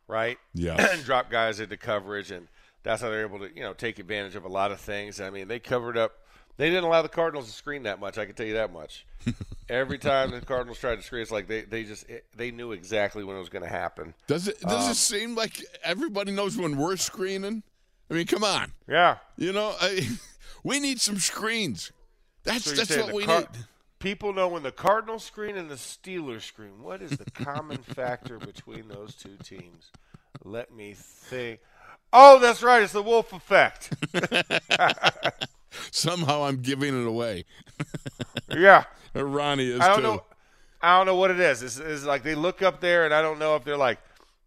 [0.08, 0.38] right?
[0.54, 0.76] Yeah.
[0.92, 2.48] and drop guys into coverage, and
[2.84, 5.20] that's how they're able to you know take advantage of a lot of things.
[5.20, 6.20] I mean, they covered up.
[6.58, 8.18] They didn't allow the Cardinals to screen that much.
[8.18, 9.06] I can tell you that much.
[9.70, 13.24] Every time the Cardinals tried to screen, it's like they they just they knew exactly
[13.24, 14.14] when it was going to happen.
[14.28, 17.64] Does it does Um, it seem like everybody knows when we're screening?
[18.10, 18.72] I mean, come on.
[18.88, 20.08] Yeah, You know, I,
[20.64, 21.92] we need some screens.
[22.44, 23.50] That's So that's what we Car- need.
[24.00, 26.82] People know when the Cardinals screen and the Steelers screen.
[26.82, 29.92] What is the common factor between those two teams?
[30.46, 31.60] Let me think.
[32.14, 32.82] Oh, that's right.
[32.84, 33.92] It's the Wolf effect.
[35.92, 37.46] Somehow I'm giving it away.
[38.50, 38.86] yeah.
[39.16, 40.04] Ronnie is I don't too.
[40.04, 40.24] know.
[40.82, 41.64] I don't know what it is.
[41.64, 44.00] It's, it's like they look up there, and I don't know if they're like,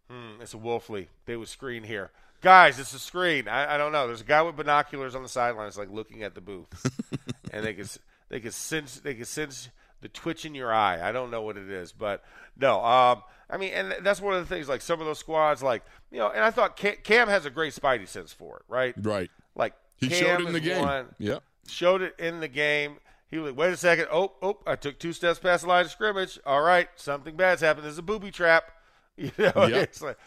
[0.09, 1.07] hmm, it's a Wolfley.
[1.25, 2.11] They would screen here.
[2.41, 3.47] Guys, it's a screen.
[3.47, 4.07] I, I don't know.
[4.07, 6.85] There's a guy with binoculars on the sidelines, like looking at the booth,
[7.51, 7.85] and they can
[8.29, 9.69] they can sense they can sense
[10.01, 11.07] the twitch in your eye.
[11.07, 12.23] I don't know what it is, but
[12.57, 12.83] no.
[12.83, 14.67] Um, I mean, and that's one of the things.
[14.67, 17.51] Like some of those squads, like you know, and I thought Cam, Cam has a
[17.51, 18.95] great Spidey sense for it, right?
[18.97, 19.29] Right.
[19.53, 20.81] Like He Cam showed it in the game.
[20.81, 21.43] one- Yep.
[21.69, 22.97] showed it in the game.
[23.29, 24.07] he was like, wait a second.
[24.11, 26.37] Oh, oh, I took two steps past the line of scrimmage.
[26.45, 27.85] All right, something bad's happened.
[27.85, 28.65] There's a booby trap.
[29.17, 29.83] You know, Yep.
[29.83, 30.17] it's like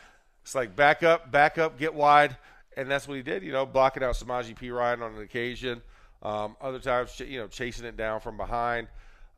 [0.42, 2.36] it's like back up, back up, get wide,
[2.76, 3.42] and that's what he did.
[3.42, 5.82] You know, blocking out Samaji P Ryan on an occasion.
[6.22, 8.88] Um, other times, you know, chasing it down from behind.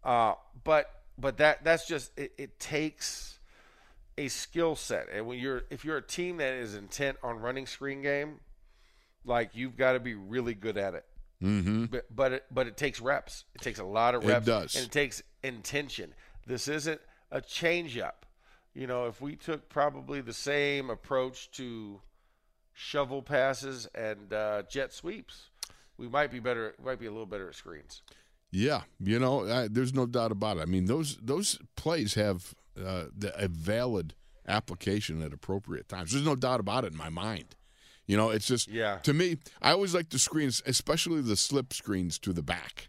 [0.04, 3.38] Uh, but but that that's just it, it takes
[4.18, 7.66] a skill set, and when you're if you're a team that is intent on running
[7.66, 8.40] screen game,
[9.26, 11.04] like you've got to be really good at it.
[11.42, 11.86] Mm-hmm.
[11.86, 13.44] But but it, but it takes reps.
[13.54, 14.46] It takes a lot of reps.
[14.46, 14.74] It does.
[14.76, 16.14] and it takes intention.
[16.46, 18.24] This isn't a change up.
[18.74, 22.00] You know, if we took probably the same approach to
[22.72, 25.50] shovel passes and uh, jet sweeps,
[25.98, 26.74] we might be better.
[26.82, 28.02] Might be a little better at screens.
[28.50, 30.60] Yeah, you know, uh, there's no doubt about it.
[30.60, 34.14] I mean, those those plays have uh, the, a valid
[34.48, 36.12] application at appropriate times.
[36.12, 37.56] There's no doubt about it in my mind.
[38.06, 38.98] You know, it's just Yeah.
[38.98, 39.38] to me.
[39.60, 42.88] I always like the screens, especially the slip screens to the back.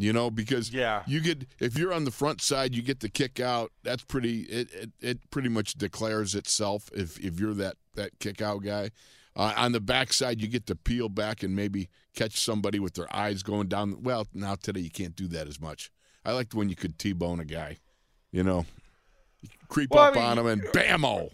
[0.00, 1.02] You know, because Yeah.
[1.08, 3.72] you get if you're on the front side, you get the kick out.
[3.82, 4.42] That's pretty.
[4.42, 8.90] It it, it pretty much declares itself if if you're that that kick out guy.
[9.36, 13.14] Uh, on the backside, you get to peel back and maybe catch somebody with their
[13.14, 14.02] eyes going down.
[14.02, 15.90] Well, now today you can't do that as much.
[16.24, 17.78] I liked when you could t-bone a guy.
[18.32, 18.66] You know,
[19.68, 21.30] creep Well, I up mean, on him and bammo.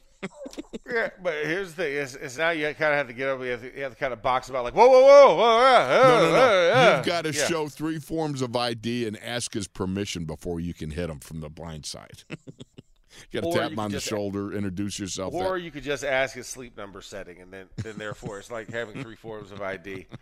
[0.90, 3.44] Yeah, but here's the thing: is, is now you kind of have to get over.
[3.44, 5.60] You have to, you have to kind of box about like, whoa, whoa, whoa, whoa,
[5.60, 6.68] yeah, No, no, yeah, no.
[6.68, 6.96] yeah.
[6.96, 7.46] You've got to Yeah.
[7.46, 11.40] show three forms of ID and ask his permission before you can hit him from
[11.40, 12.22] the blind side.
[12.30, 15.32] you got to tap him on the shoulder, introduce yourself.
[15.34, 18.50] Or that- you could just ask his sleep number setting, and then, then therefore it's
[18.50, 20.06] like having three forms of ID.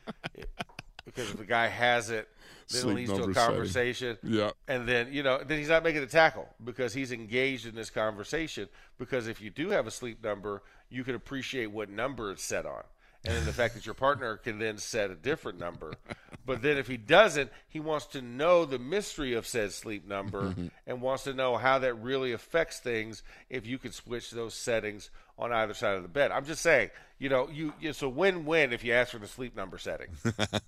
[1.05, 2.29] Because if the guy has it,
[2.71, 3.35] then it leads to a setting.
[3.35, 4.19] conversation.
[4.23, 4.51] Yeah.
[4.69, 7.91] And then, you know, then he's not making a tackle because he's engaged in this
[7.91, 8.69] conversation.
[8.99, 12.67] Because if you do have a sleep number, you can appreciate what number it's set
[12.67, 12.85] on.
[13.25, 15.95] And then the fact that your partner can then set a different number.
[16.45, 20.55] But then if he doesn't, he wants to know the mystery of said sleep number
[20.87, 25.11] and wants to know how that really affects things if you could switch those settings
[25.39, 26.31] on either side of the bed.
[26.31, 29.57] I'm just saying, you know, you it's a win-win if you ask for the sleep
[29.57, 30.09] number setting.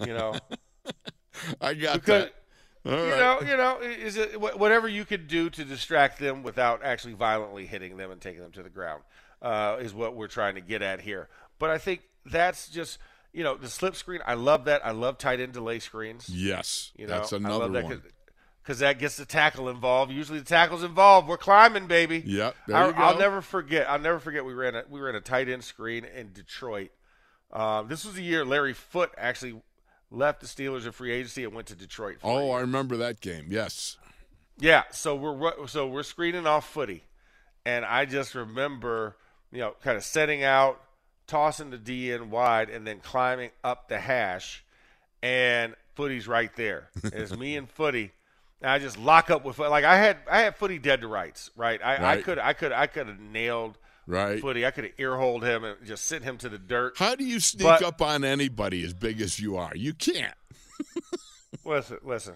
[0.01, 0.35] You know,
[1.61, 2.35] I got because that.
[2.87, 3.19] All you right.
[3.19, 7.67] know, you know, is it whatever you could do to distract them without actually violently
[7.67, 9.03] hitting them and taking them to the ground
[9.41, 11.29] uh, is what we're trying to get at here.
[11.59, 12.99] But I think that's just
[13.35, 14.21] you know the slip screen.
[14.27, 14.85] I love that.
[14.87, 16.29] I love tight end delay screens.
[16.29, 18.03] Yes, You know, that's another that one.
[18.63, 20.11] because that gets the tackle involved.
[20.13, 21.29] Usually the tackle's involved.
[21.29, 22.23] We're climbing, baby.
[22.25, 22.99] Yep, there I, you go.
[23.03, 23.91] I'll never forget.
[23.91, 24.45] I'll never forget.
[24.45, 26.91] We ran a we ran a tight end screen in Detroit.
[27.53, 29.61] Um, this was the year Larry Foote actually
[30.11, 32.21] left the Steelers in free agency and went to Detroit.
[32.21, 32.51] For Oh.
[32.53, 33.47] I remember that game.
[33.49, 33.97] Yes.
[34.59, 37.03] Yeah, so we're so we're screening off footy,
[37.67, 39.17] and I just remember,
[39.51, 40.81] you know, kind of setting out,
[41.27, 44.65] tossing the D in wide, and then climbing up the hash,
[45.23, 46.89] and footy's right there.
[47.03, 48.13] It's me and footy.
[48.61, 51.51] And I just lock up with like I had I had footy dead to rights,
[51.57, 51.81] right?
[51.85, 54.39] I, I could I could I could have nailed Right.
[54.41, 54.67] footy.
[54.67, 56.99] I could have earholed him and just sent him to the dirt.
[56.99, 59.73] How do you sneak But- up on anybody as big as you are?
[59.75, 60.35] You can't.
[61.65, 62.35] Listen, listen.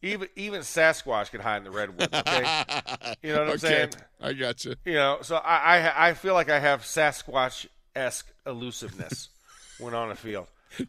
[0.00, 2.08] Even even Sasquatch can hide in the redwoods.
[2.14, 2.62] Okay,
[3.22, 3.90] you know what I'm okay, saying?
[4.20, 4.74] I got you.
[4.84, 7.66] You know, so I I, I feel like I have Sasquatch
[7.98, 9.28] esque elusiveness
[9.78, 10.46] when on the field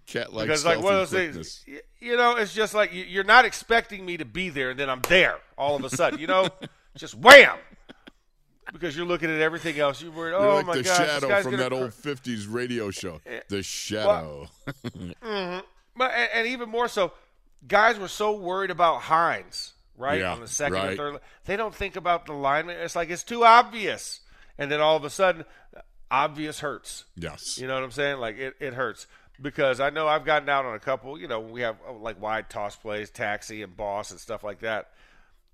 [0.07, 1.65] Cat like because like one of those things,
[1.99, 4.89] you know, it's just like you- you're not expecting me to be there, and then
[4.89, 6.19] I'm there all of a sudden.
[6.19, 6.49] You know,
[6.97, 7.57] just wham.
[8.73, 10.31] Because you're looking at everything else, you're worried.
[10.31, 13.21] You're oh like my the shadow from that cr- old '50s radio show.
[13.25, 14.47] Eh, the shadow.
[14.83, 15.59] Mm-hmm.
[15.95, 17.13] But and, and even more so,
[17.67, 20.19] guys were so worried about Hines, right?
[20.19, 20.87] Yeah, on the second right.
[20.89, 21.19] and third.
[21.45, 22.77] They don't think about the lineman.
[22.79, 24.19] It's like it's too obvious.
[24.57, 25.45] And then all of a sudden,
[26.11, 27.05] obvious hurts.
[27.15, 27.57] yes.
[27.57, 28.19] You know what I'm saying?
[28.19, 29.07] Like it, it hurts.
[29.41, 32.21] Because I know I've gotten out on a couple, you know, we have uh, like
[32.21, 34.91] wide toss plays, taxi and boss and stuff like that.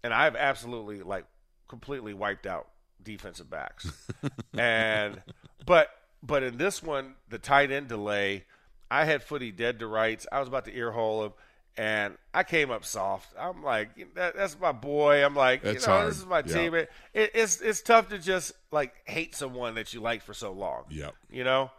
[0.04, 1.26] And I've absolutely like
[1.68, 2.68] completely wiped out
[3.04, 3.92] defensive backs.
[4.58, 5.22] and
[5.66, 5.90] but
[6.24, 8.46] but in this one, the tight end delay,
[8.90, 10.26] I had footy dead to rights.
[10.32, 11.34] I was about to earhole him,
[11.78, 13.34] and I came up soft.
[13.40, 15.24] I'm like, that, that's my boy.
[15.26, 16.10] I'm like, That's you know, hard.
[16.10, 16.44] this is my Yeah.
[16.56, 16.88] teammate.
[17.14, 20.84] It, it's it's tough to just like hate someone that you liked for so long.
[20.90, 21.72] Yeah, You know.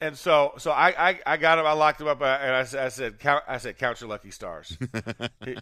[0.00, 1.64] And so, so I, I, I got him.
[1.66, 4.10] I locked him up, uh, and I, said- I said, count, I said, count your
[4.10, 4.76] lucky stars.
[5.44, 5.56] He-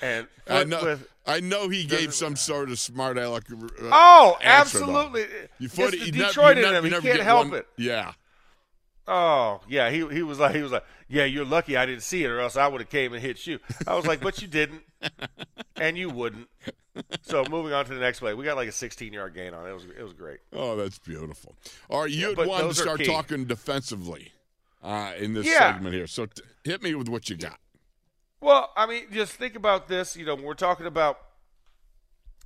[0.00, 0.82] and I know.
[0.84, 3.44] with- I know he gave some sort of smart aleck.
[3.50, 3.56] Uh,
[3.90, 4.46] oh, though.
[4.46, 5.22] absolutely.
[5.58, 6.06] You It's foot the it.
[6.06, 6.84] You Detroit you in him.
[6.84, 7.66] you He never can't help one- it.
[7.76, 8.12] Yeah.
[9.10, 12.24] Oh yeah, he he was like he was like, yeah, you're lucky I didn't see
[12.24, 13.58] it, or else I would have came and hit you.
[13.86, 14.82] I was like, but you didn't,
[15.76, 16.48] and you wouldn't.
[17.22, 19.66] So moving on to the next play, we got like a 16 yard gain on
[19.66, 19.70] it.
[19.70, 20.40] It was it was great.
[20.52, 21.54] Oh, that's beautiful.
[21.88, 24.32] All right, you Yeah, wanted to start talking defensively
[24.82, 25.72] uh, in this Yeah.
[25.74, 26.06] segment here.
[26.06, 27.58] So t- hit me with what you got.
[28.40, 30.16] Well, I mean, just think about this.
[30.16, 31.18] You know, we're talking about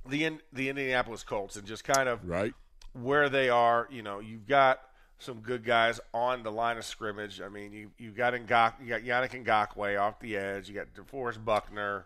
[0.07, 2.53] the in, the Indianapolis Colts and just kind of Right?
[2.93, 3.87] where they are.
[3.91, 4.79] You know, you've got
[5.23, 7.41] some good guys on the line of scrimmage.
[7.41, 10.69] I mean, you you got Ngak, you got Yannick Ngakoue off the edge.
[10.69, 12.05] You got DeForest Buckner.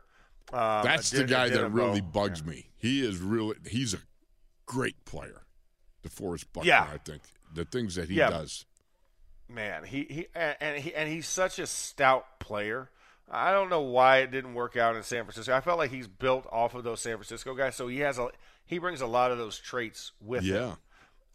[0.53, 2.69] Um, That's the Adin- guy that really bugs me.
[2.77, 3.99] He is really he's a
[4.65, 5.43] great player.
[6.03, 6.87] DeForest Buckner, Yeah.
[6.91, 7.23] I think.
[7.53, 8.29] The things that he Yeah.
[8.29, 8.65] does.
[9.49, 12.89] Man, he he and, and he and he's such a stout player.
[13.29, 15.53] I don't know why it didn't work out in San Francisco.
[15.53, 18.29] I felt like he's built off of those San Francisco guys, so he has a
[18.65, 20.77] he brings a lot of those traits with him.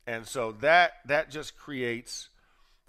[0.07, 2.29] And so that that just creates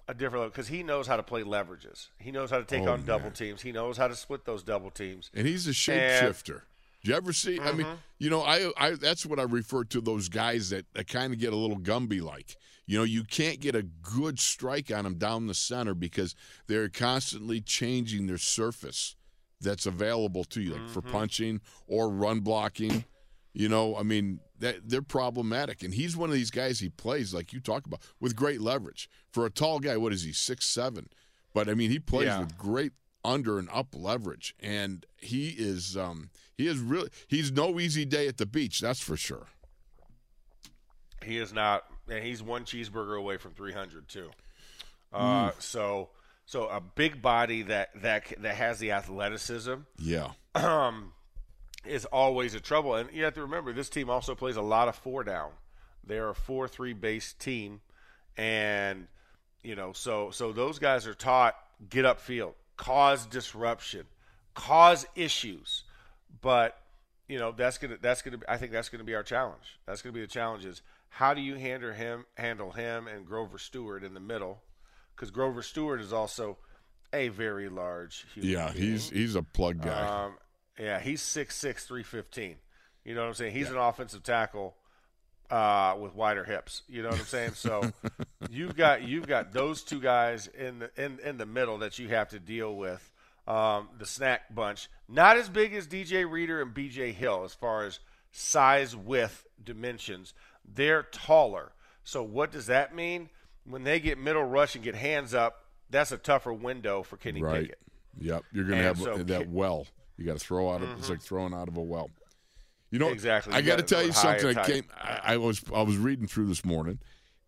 [0.08, 2.08] a different look because he knows how to play leverages.
[2.18, 3.62] He knows how to take Oh, on double teams.
[3.62, 5.30] He knows how to split those double teams.
[5.34, 6.62] And he's a And- shapeshifter.
[7.02, 7.60] Do you ever see?
[7.60, 7.78] I Mm-hmm.
[7.78, 7.86] mean,
[8.18, 11.38] you know, I, I that's what I refer to those guys that, that kind of
[11.38, 12.56] get a little Gumby like.
[12.86, 16.34] You know, you can't get a good strike on them down the center because
[16.66, 19.16] they're constantly changing their surface
[19.60, 21.12] that's available to you, like for Mm-hmm.
[21.12, 23.04] punching or run blocking.
[23.54, 25.82] You know, I mean, that they're problematic.
[25.82, 26.80] And he's one of these guys.
[26.80, 29.96] He plays like you talk about with great leverage for a tall guy.
[29.96, 30.32] What is he?
[30.32, 31.08] Six seven.
[31.52, 32.40] But I mean, he plays Yeah.
[32.40, 32.92] with great
[33.24, 38.28] under and up leverage, and he is um he is really he's no easy day
[38.28, 38.80] at the beach.
[38.80, 39.46] That's for sure.
[41.24, 44.30] He is not, and he's one cheeseburger away from 300 too.
[45.12, 46.10] Uh, so
[46.44, 50.32] so a big body that that that has the athleticism Yeah,
[51.86, 52.94] is always a trouble.
[52.94, 55.50] And you have to remember, this team also plays a lot of four down.
[56.06, 57.80] They're a four-three base team,
[58.36, 59.06] and
[59.62, 61.56] you know, so so those guys are taught
[61.88, 64.04] get up field, cause disruption,
[64.54, 65.84] cause issues.
[66.42, 66.78] But
[67.26, 68.38] you know, that's gonna that's gonna.
[68.46, 69.78] I think that's gonna be our challenge.
[69.86, 73.56] That's gonna be the challenge is how do you handle him, handle him, and Grover
[73.56, 74.62] Stewart in the middle,
[75.14, 76.58] because Grover Stewart is also
[77.12, 78.90] a very large human yeah, being.
[78.90, 80.24] he's he's a plug guy.
[80.24, 80.34] Um,
[80.78, 82.56] yeah, he's 6'6", 315.
[83.04, 83.52] You know what I'm saying?
[83.52, 84.74] He's an offensive tackle
[85.50, 86.82] uh, with wider hips.
[86.88, 87.52] You know what I'm saying?
[87.54, 87.92] So
[88.50, 92.08] you've got you've got those two guys in the in, in the middle that you
[92.08, 93.10] have to deal with.
[93.46, 97.84] Um, the snack bunch, not as big as DJ Reader and BJ Hill as far
[97.84, 98.00] as
[98.32, 100.32] size, width, dimensions.
[100.64, 101.72] They're taller.
[102.04, 103.28] So what does that mean?
[103.66, 107.42] When they get middle rush and get hands up, that's a tougher window for Kenny
[107.42, 107.62] right.
[107.62, 107.78] Pickett.
[108.18, 109.86] Yep, you're gonna have so that well.
[110.16, 112.10] You got to throw out of it's like throwing out of a well.
[112.90, 113.52] You know Exactly.
[113.52, 114.56] I got to tell you something.
[114.56, 114.84] I came.
[114.96, 117.00] I, I was I was reading through this morning,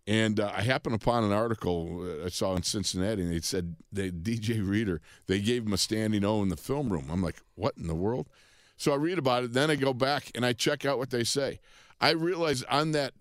[0.07, 3.77] and uh, I happened upon an article uh, I saw in Cincinnati, and they said
[3.93, 7.09] they DJ Reader they gave him a standing O in the film room.
[7.11, 8.29] I'm like, what in the world?
[8.77, 9.53] So I read about it.
[9.53, 11.61] Then I go back and I check out what they say.
[12.01, 13.15] I realize on that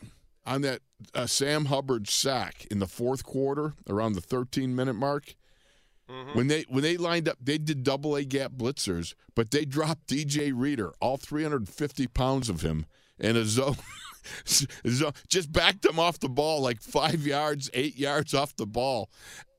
[0.45, 0.81] on that
[1.13, 5.36] uh, Sam Hubbard sack in the fourth quarter, around the 13 minute mark.
[6.10, 6.38] Mm-hmm.
[6.38, 10.08] When they when they lined up, they did double A gap blitzers, but they dropped
[10.08, 12.86] DJ Reader, all 350 pounds of him,
[13.20, 13.78] and a zone
[15.28, 19.10] just backed him off the ball like five yards, eight yards off the ball,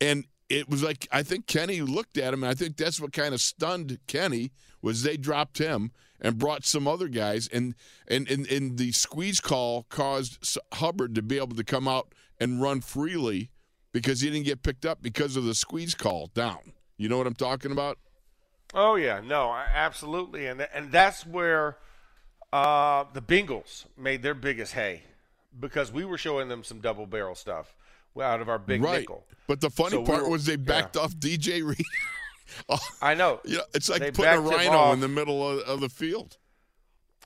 [0.00, 3.12] and it was like I think Kenny looked at him, and I think that's what
[3.12, 7.74] kind of stunned Kenny was they dropped him and brought some other guys, and
[8.06, 12.62] and and, and the squeeze call caused Hubbard to be able to come out and
[12.62, 13.50] run freely
[13.96, 16.58] because he didn't get picked up because of the squeeze call down.
[16.98, 17.96] You know what I'm talking about?
[18.74, 21.78] Oh yeah, no, absolutely, and and that's where
[22.52, 25.04] uh, the Bengals made their biggest hay
[25.58, 27.74] because we were showing them some double barrel stuff
[28.20, 29.00] out of our big right.
[29.00, 29.24] nickel.
[29.46, 30.56] But the funny So we part were- was they yeah.
[30.58, 31.86] backed off DJ Reed.
[32.68, 33.40] oh, I know.
[33.44, 36.36] you know, it's like They putting a rhino in the middle of, of the field.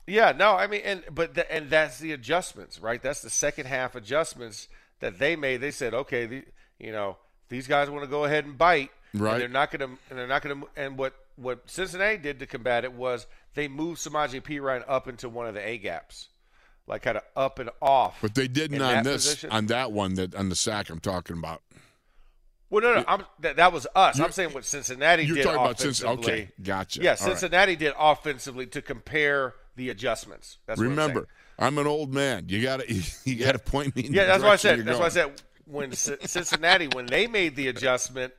[0.07, 3.01] Yeah, no, I mean, and but the, and that's the adjustments, right?
[3.01, 4.69] That's the second half adjustments
[5.01, 5.57] that they made.
[5.57, 6.43] They said, okay, the,
[6.81, 7.17] you know,
[7.49, 9.33] these guys want to go ahead and bite, Right.
[9.33, 10.67] And they're not going to, and they're not going to.
[10.75, 15.27] And what what Cincinnati did to combat it was they moved Samaje Perine up into
[15.27, 16.29] one of the A gaps,
[16.87, 18.19] like kind of up and off.
[18.21, 19.51] But they didn't on this, position.
[19.51, 21.61] on that one, that on the sack I'm talking about.
[22.69, 24.17] Well, no, no, I'm, that, that was us.
[24.17, 26.33] I'm saying what Cincinnati you're did talking about Cincy- offensively.
[26.33, 27.01] okay, gotcha.
[27.01, 27.37] Yeah, All right.
[27.37, 30.59] Cincinnati did offensively to compare the adjustments.
[30.67, 30.91] That's what I'm.
[30.91, 31.27] Remember,
[31.59, 32.45] I'm, an old man.
[32.47, 32.93] You got to
[33.25, 34.03] you got to point me.
[34.03, 34.85] In Yeah, that's what I said.
[34.85, 35.33] That's why I said
[35.65, 38.33] when C- Cincinnati, when they made the adjustment,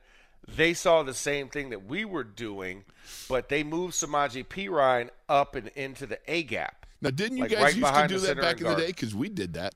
[0.47, 2.83] they saw the same thing that we were doing,
[3.29, 6.85] but they moved Samaje Perine up and into the A gap.
[7.01, 8.87] Now, didn't you like, guys right used to do that back in the day?
[8.87, 9.73] Because we did that.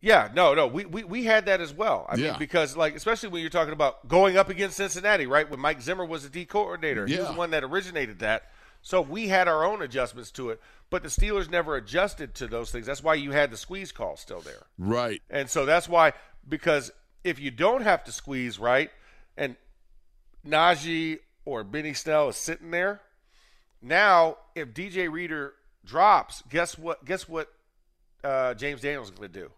[0.00, 2.06] Yeah, no, no, we, we, we had that as well.
[2.08, 2.30] I Yeah.
[2.30, 5.48] mean, because like especially when you're talking about going up against Cincinnati, right?
[5.48, 8.50] When Mike Zimmer was the D coordinator, he was the one that originated that.
[8.84, 12.72] So we had our own adjustments to it, but the Steelers never adjusted to those
[12.72, 12.84] things.
[12.84, 14.66] That's why you had the squeeze call still there.
[14.76, 15.22] Right.
[15.30, 16.14] And so that's why,
[16.48, 16.90] because
[17.24, 18.90] if you don't have to squeeze right,
[19.36, 19.56] and
[20.46, 23.00] Najee or Benny Snell is sitting there,
[23.80, 27.04] now if DJ Reader drops, guess what?
[27.04, 27.48] Guess what?
[28.22, 29.50] Uh, James Daniels is going to do.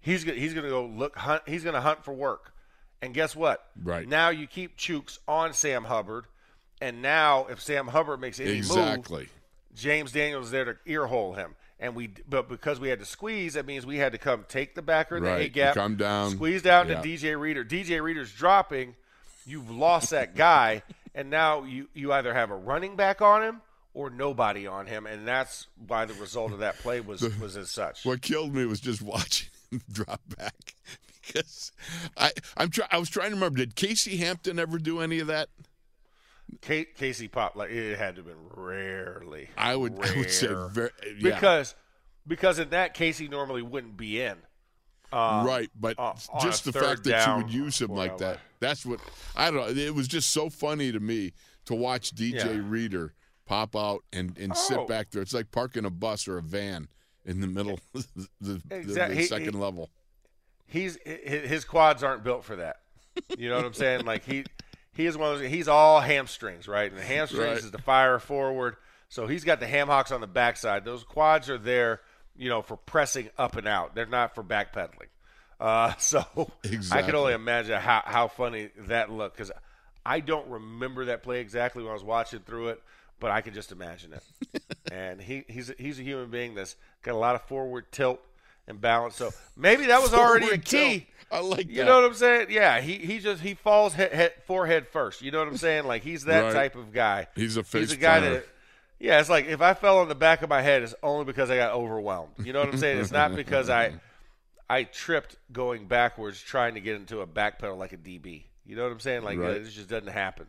[0.00, 1.42] He's gonna, he's going to go look hunt.
[1.46, 2.52] He's going to hunt for work,
[3.02, 3.66] and guess what?
[3.82, 4.08] Right.
[4.08, 6.24] now, you keep Chuks on Sam Hubbard,
[6.80, 9.28] and now if Sam Hubbard makes any move, Exactly.
[9.74, 11.54] James Daniels is there to earhole him.
[11.82, 14.74] And we, but because we had to squeeze, that means we had to come take
[14.74, 16.32] the backer in the A gap, Come down.
[16.32, 17.00] squeeze down Yeah.
[17.00, 17.64] to DJ Reader.
[17.64, 18.94] DJ Reader's dropping.
[19.46, 20.82] You've lost that guy,
[21.14, 23.62] and now you you either have a running back on him
[23.94, 27.70] or nobody on him, and that's why the result of that play was was as
[27.70, 28.04] such.
[28.04, 30.74] What killed me was just watching him drop back
[31.26, 31.72] because
[32.16, 33.56] I I'm try, I was trying to remember.
[33.58, 35.48] Did Casey Hampton ever do any of that?
[36.62, 39.48] Ca- Casey Pop, like it had to have been rarely.
[39.56, 41.74] I would I would say very yeah, because
[42.26, 44.36] because in that case he normally wouldn't be in.
[45.12, 48.38] Uh, right, but on just the fact that you would use him like that.
[48.60, 49.00] That's what
[49.34, 49.82] I don't know.
[49.82, 51.32] It was just so funny to me
[51.64, 52.60] to watch DJ Yeah.
[52.62, 53.14] Reader
[53.46, 54.86] pop out and, and sit Oh.
[54.86, 55.20] back there.
[55.22, 56.86] It's like parking a bus or a van
[57.24, 59.90] in the middle of the, the, the Exact- he- second he- level.
[60.66, 62.76] he's his quads aren't built for that.
[63.36, 64.04] You know what I'm saying?
[64.04, 64.44] Like he
[64.92, 65.50] he is one of those.
[65.50, 66.90] He's all hamstrings, right?
[66.90, 67.56] And the hamstrings Right.
[67.58, 68.76] is the fire forward.
[69.08, 70.84] So he's got the ham hocks on the backside.
[70.84, 72.00] Those quads are there,
[72.36, 73.94] you know, for pressing up and out.
[73.94, 75.08] They're not for backpedaling.
[75.58, 76.24] Uh, so
[76.92, 79.52] I can only imagine how how funny that looked because
[80.06, 82.82] I don't remember that play exactly when I was watching through it,
[83.18, 84.62] but I can just imagine it.
[84.92, 88.20] and he he's he's a human being that's got a lot of forward tilt
[88.68, 89.16] and balance.
[89.16, 91.06] So maybe that was already a key.
[91.32, 91.84] I like You that.
[91.86, 92.48] know what I'm saying?
[92.50, 95.22] Yeah, he he just he falls head, head forehead first.
[95.22, 95.86] You know what I'm saying?
[95.86, 96.52] Like he's that Right.
[96.52, 97.28] type of guy.
[97.36, 98.34] He's a face He's a guy planter.
[98.40, 98.46] that.
[98.98, 101.48] Yeah, it's like if I fell on the back of my head, it's only because
[101.50, 102.32] I got overwhelmed.
[102.44, 102.98] You know what I'm saying?
[103.00, 103.94] It's not because I
[104.68, 108.44] I tripped going backwards trying to get into a back pedal like a DB.
[108.66, 109.22] You know what I'm saying?
[109.22, 109.52] Like Right.
[109.56, 110.46] it just doesn't happen.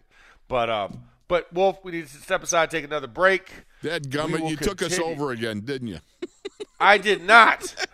[0.47, 3.49] But um, but Wolf, we need to step aside, take another break.
[3.81, 5.99] We gummit, you took us over again, didn't you?
[6.79, 7.73] I did not.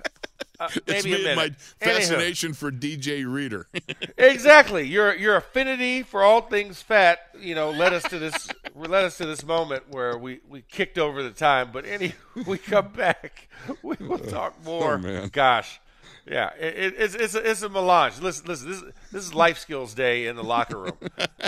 [0.59, 1.55] Uh, It's maybe a me my Anywho.
[1.77, 3.67] fascination for DJ Reader.
[4.17, 4.87] Exactly.
[4.87, 9.17] Your your affinity for all things fat, you know, led us to this led us
[9.17, 11.69] to this moment where we, we kicked over the time.
[11.71, 12.13] But any
[12.47, 13.49] we come back,
[13.83, 14.99] we will talk more.
[15.05, 15.27] Oh.
[15.31, 15.79] Gosh,
[16.25, 18.19] yeah, it, it, it's it's a, it's a melange.
[18.19, 18.67] Listen, listen.
[18.69, 20.97] This is this is life skills day in the locker room.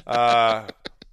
[0.05, 0.67] Uh,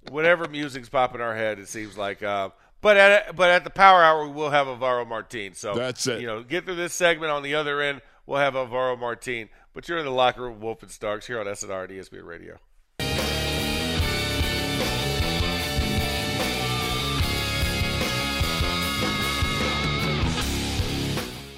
[0.09, 2.23] whatever music's popping our head, it seems like.
[2.23, 2.49] Uh,
[2.81, 5.53] but at but at the power hour, we will have Alvaro Martin.
[5.53, 6.21] So That's it.
[6.21, 7.31] You know, get through this segment.
[7.31, 9.49] On the other end, we'll have Alvaro Martin.
[9.73, 12.57] But you're in the locker room, Wolf and Starks here on SNR and ESPN Radio.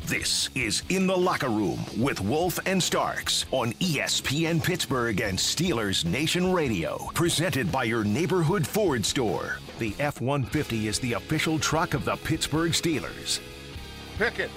[0.10, 6.04] This is In the Locker Room with Wolf and Starks on ESPN Pittsburgh and Steelers
[6.04, 7.12] Nation Radio.
[7.14, 9.60] Presented by your neighborhood Ford store.
[9.78, 13.40] The F 150 is the official truck of the Pittsburgh Steelers.
[14.18, 14.50] Pickett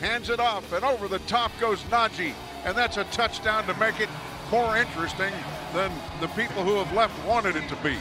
[0.00, 2.32] hands it off, and over the top goes Najee,
[2.64, 4.08] and that's a touchdown to make it
[4.50, 5.34] more interesting
[5.74, 5.92] than
[6.22, 7.98] the people who have left wanted it to be.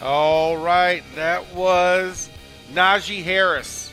[0.00, 2.30] All right, that was
[2.72, 3.92] Najee Harris.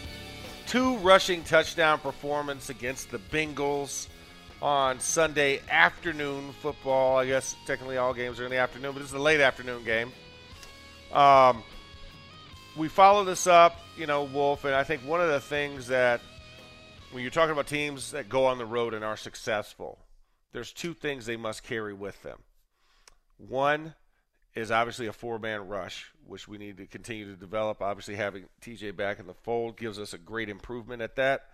[0.66, 4.08] Two rushing touchdown performance against the Bengals
[4.62, 7.18] on Sunday afternoon football.
[7.18, 9.84] I guess technically all games are in the afternoon, but this is a late afternoon
[9.84, 10.12] game.
[11.12, 11.64] Um,
[12.76, 16.22] we follow this up, you know, Wolf, and I think one of the things that
[17.12, 20.00] when you're talking about teams that go on the road and are successful,
[20.52, 22.40] there's two things they must carry with them.
[23.38, 23.94] One
[24.56, 27.82] is obviously a four man rush, which we need to continue to develop.
[27.82, 31.50] Obviously, having TJ back in the fold gives us a great improvement at that.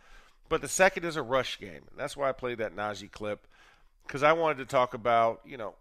[0.49, 1.81] But the second is a rush game.
[1.95, 3.47] That's why I played that Najee clip
[4.05, 5.75] because I wanted to talk about, you know,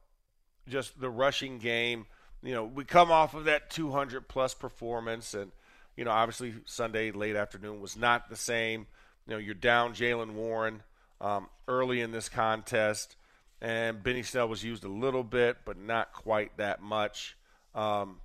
[0.68, 2.06] just the rushing game.
[2.42, 5.50] You know, we come off of that 200 plus performance, and,
[5.96, 8.86] you know, obviously Sunday late afternoon was not the same.
[9.26, 10.82] You know, you're down Jaylen Warren
[11.20, 13.16] um, early in this contest
[13.61, 17.36] and Benny Snell was used a little bit, but not quite that much.
[17.74, 18.20] Um,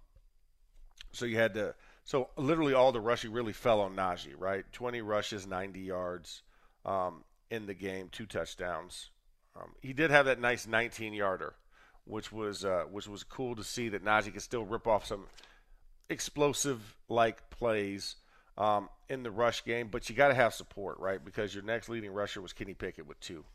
[1.11, 1.75] so you had to.
[2.05, 4.65] So literally, all the rushing really fell on Najee, right?
[4.71, 6.43] Twenty rushes, ninety yards
[6.86, 9.09] um, in the game, two touchdowns.
[9.55, 11.53] Um, he did have that nice 19-yarder,
[12.05, 15.25] which was uh, which was cool to see that Najee could still rip off some
[16.09, 18.15] explosive like plays
[18.57, 19.89] um, in the rush game.
[19.91, 21.23] But you got to have support, right?
[21.23, 23.45] Because your next leading rusher was Kenny Pickett with two.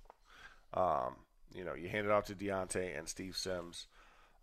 [0.73, 1.17] Um,
[1.55, 3.87] you know, you hand it off to Diontae and Steve Sims.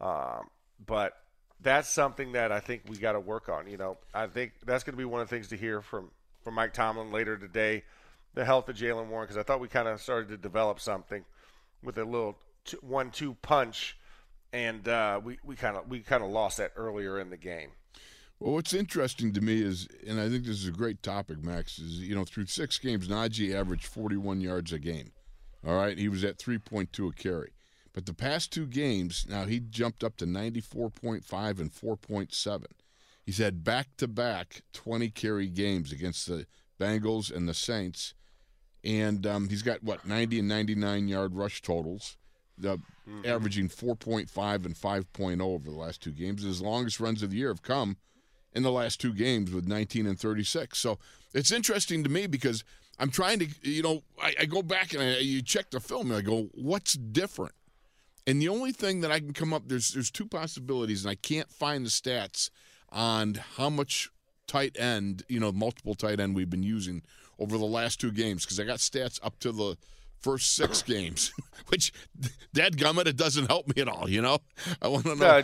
[0.02, 0.50] Um,
[0.86, 1.14] but
[1.62, 3.68] that's something that I think we got to work on.
[3.68, 6.12] You know, I think that's going to be one of the things to hear from,
[6.44, 7.84] from Mike Tomlin later today,
[8.34, 11.24] the health of Jaylen Warren, because I thought we kind of started to develop something
[11.82, 13.98] with a little t- one-two punch
[14.56, 17.72] and uh, we we kind of we kind of lost that earlier in the game.
[18.40, 21.78] Well, what's interesting to me is, and I think this is a great topic, Max,
[21.78, 25.12] is you know through six games, Najee averaged 41 yards a game.
[25.66, 27.52] All right, he was at 3.2 a carry.
[27.94, 32.66] But the past two games, now he jumped up to 94.5 and 4.7.
[33.26, 36.46] He's had back to back 20 carry games against the
[36.80, 38.14] Bengals and the Saints.
[38.84, 42.18] And um, he's got, what, 90 and 99 yard rush totals,
[42.58, 43.26] the, mm-hmm.
[43.26, 46.44] averaging 4.5 and 5.0 over the last two games.
[46.44, 47.98] His longest runs of the year have come
[48.54, 50.78] in the last two games with 19 and 36.
[50.78, 51.00] So
[51.34, 52.64] it's interesting to me because
[53.00, 56.12] I'm trying to, you know, I, I go back and I, you check the film
[56.12, 57.54] and I go, what's different?
[58.28, 61.16] And the only thing that I can come up there's there's two possibilities, and I
[61.16, 62.50] can't find the stats
[62.90, 64.10] on how much
[64.48, 67.04] tight end, you know, multiple tight end we've been using
[67.38, 69.78] over the last two games because I got stats up to the
[70.22, 71.34] first six games,
[71.68, 71.92] which,
[72.54, 74.10] dad gummit, it doesn't help me at all.
[74.10, 74.40] You know,
[74.82, 75.42] I want to know.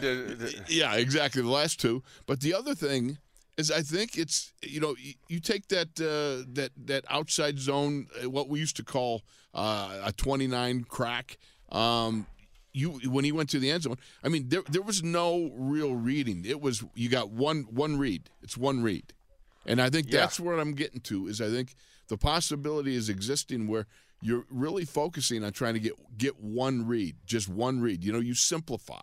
[0.68, 1.42] yeah, exactly.
[1.42, 3.20] The last two, but the other thing
[3.58, 8.08] is, I think it's you know, you, you take that uh, that that outside zone,
[8.22, 9.24] uh, what we used to call
[9.54, 11.38] uh, a twenty nine crack.
[11.72, 12.28] Um,
[12.74, 15.96] you when he went to the end zone, I mean, there there was no real
[15.96, 16.46] reading.
[16.46, 18.30] It was you got one one read.
[18.42, 19.14] It's one read,
[19.66, 20.22] and I think yeah.
[20.22, 21.28] that's what I'm getting to.
[21.28, 21.76] Is I think
[22.08, 23.88] the possibility is existing where
[24.22, 28.04] you're really focusing on trying to get get one read, just one read.
[28.04, 29.02] You know, you simplify.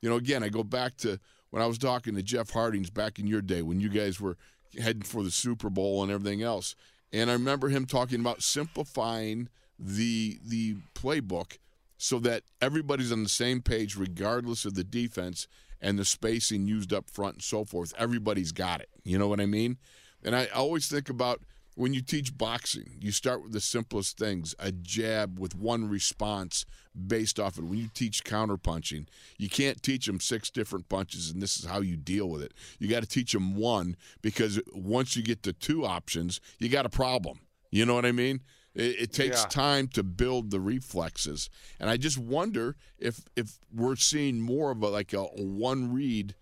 [0.00, 1.20] You know, again, I go back to
[1.52, 4.38] when I was talking to Jeff Hartings back in your day when you guys were
[4.80, 6.74] heading for the Super Bowl and everything else,
[7.12, 11.58] and I remember him talking about simplifying the the playbook
[11.98, 15.46] so that everybody's on the same page regardless of the defense
[15.80, 17.92] and the spacing used up front and so forth.
[17.98, 18.88] Everybody's got it.
[19.04, 19.76] You know what I mean?
[20.24, 21.42] And I always think about
[21.74, 26.64] when you teach boxing, you start with the simplest things a jab with one response
[27.06, 27.64] based off it.
[27.64, 29.06] When you teach counterpunching,
[29.38, 32.52] you can't teach them six different punches and this is how you deal with it.
[32.78, 36.86] You got to teach them one because once you get to two options, you got
[36.86, 37.40] a problem.
[37.70, 38.42] You know what I mean?
[38.74, 39.48] It, it takes yeah.
[39.48, 44.82] time to build the reflexes, and I just wonder if if we're seeing more of
[44.82, 46.34] a like a, a one read,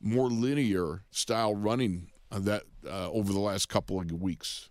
[0.00, 4.70] more linear style running that uh, over the last couple of weeks.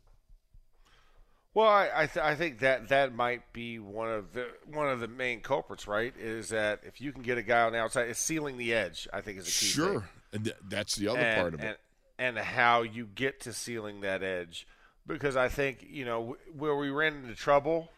[1.54, 5.00] Well, I I, th- I, think that that might be one of the one of
[5.00, 6.14] the main culprits, right?
[6.18, 9.08] Is that if you can get a guy on the outside, it's sealing the edge.
[9.12, 9.66] I think is a key.
[9.66, 11.80] Sure, and th- that's the other and, part of and, it.
[12.18, 14.68] And how you get to sealing that edge
[15.08, 17.90] because I think you know where we ran into trouble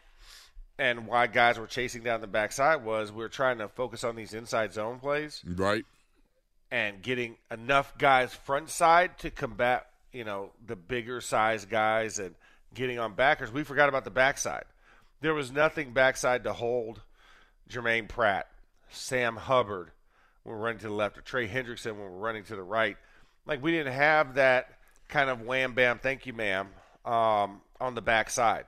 [0.78, 4.16] and why guys were chasing down the backside was we were trying to focus on
[4.16, 5.84] these inside zone plays, right,
[6.70, 12.34] and getting enough guys front side to combat you know the bigger size guys and
[12.74, 13.52] getting on backers.
[13.52, 14.64] We forgot about the backside.
[15.20, 17.02] There was nothing backside to hold
[17.68, 18.48] Germaine Pratt,
[18.90, 19.92] Sam Hubbard
[20.42, 22.96] when we're running to the left, or Trey Hendrickson when we're running to the right.
[23.46, 24.68] Like we didn't have that
[25.08, 26.68] kind of wham bam, thank you, ma'am,
[27.04, 28.66] um, on the backside.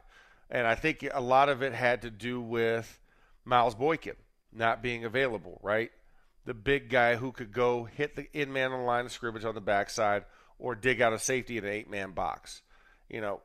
[0.50, 3.00] And I think a lot of it had to do with
[3.44, 4.16] Miles Boykin
[4.52, 5.90] not being available, right?
[6.44, 9.44] The big guy who could go hit the in man on the line of scrimmage
[9.44, 10.24] on the backside
[10.58, 12.62] or dig out a safety in an eight man box.
[13.08, 13.40] You know,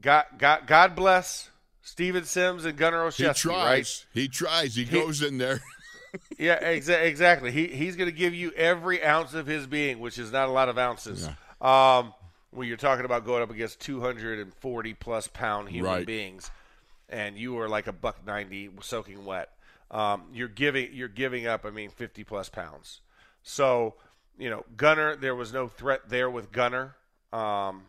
[0.00, 1.50] God, God, God bless
[1.82, 3.28] Steven Sims and Gunnar Olszewski.
[3.28, 4.06] He tries.
[4.14, 4.22] Right?
[4.22, 4.74] He tries.
[4.74, 5.60] He, he goes in there.
[6.38, 7.50] yeah, exa- exactly.
[7.50, 10.52] He he's going to give you every ounce of his being, which is not a
[10.52, 11.28] lot of ounces.
[11.28, 11.98] Yeah.
[11.98, 12.14] Um,
[12.50, 16.06] when you're talking about going up against 240 plus pound human right.
[16.06, 16.50] beings,
[17.08, 19.50] and you are like a buck 90 soaking wet,
[19.90, 21.64] um, you're giving you're giving up.
[21.64, 23.00] I mean, 50 plus pounds.
[23.42, 23.94] So
[24.38, 26.94] you know, Gunnar, there was no threat there with Gunnar
[27.32, 27.82] um,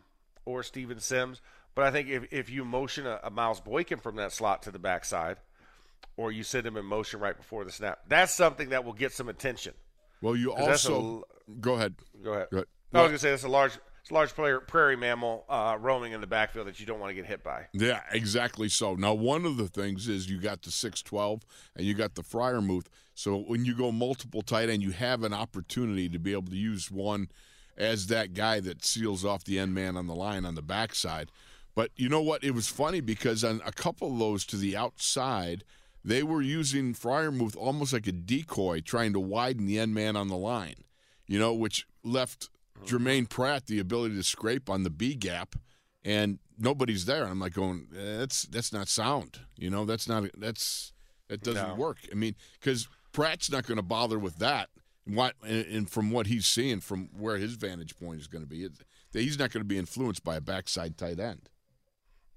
[0.44, 1.40] or Steven Sims.
[1.78, 4.72] But I think if, if you motion a, a Miles Boykin from that slot to
[4.72, 5.36] the backside,
[6.16, 9.12] or you send him in motion right before the snap, that's something that will get
[9.12, 9.74] some attention.
[10.20, 11.94] Well, you also a, go ahead.
[12.20, 12.48] Go ahead.
[12.50, 12.66] Go ahead.
[12.92, 15.44] No, I was going to say that's a large it's a large player, prairie mammal
[15.48, 17.68] uh, roaming in the backfield that you don't want to get hit by.
[17.72, 18.68] Yeah, exactly.
[18.68, 21.42] So now one of the things is you got the six twelve
[21.76, 22.86] and you got the Freiermuth.
[23.14, 26.56] So when you go multiple tight end, you have an opportunity to be able to
[26.56, 27.28] use one
[27.76, 31.30] as that guy that seals off the end man on the line on the backside.
[31.78, 32.42] But you know what?
[32.42, 35.62] It was funny because on a couple of those to the outside,
[36.04, 40.26] they were using Freiermuth almost like a decoy, trying to widen the end man on
[40.26, 40.82] the line.
[41.28, 42.86] You know, which left mm-hmm.
[42.86, 45.54] Germaine Pratt the ability to scrape on the B gap,
[46.04, 47.24] and nobody's there.
[47.24, 49.38] I'm like going, that's that's not sound.
[49.56, 50.92] You know, that's not that's
[51.28, 51.74] that doesn't No.
[51.76, 51.98] work.
[52.10, 54.68] I mean, because Pratt's not going to bother with that.
[55.04, 58.50] What and, and from what he's seeing, from where his vantage point is going to
[58.50, 58.68] be,
[59.12, 61.48] he's not going to be influenced by a backside tight end.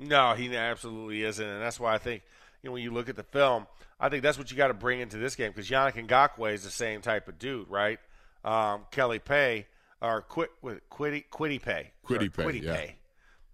[0.02, 2.24] No, he absolutely isn't, and that's why I think
[2.62, 3.68] you know, when you look at the film,
[3.99, 6.64] I think that's what you got to bring into this game because Yannick Ngakoue is
[6.64, 7.99] the same type of dude, right?
[8.43, 9.68] Um, Kelly Pay
[10.02, 11.91] or Quit with Quiddy Kwity Paye.
[12.06, 12.76] Quiddy Sorry, Pay, Quiddy yeah.
[12.76, 12.95] Pay.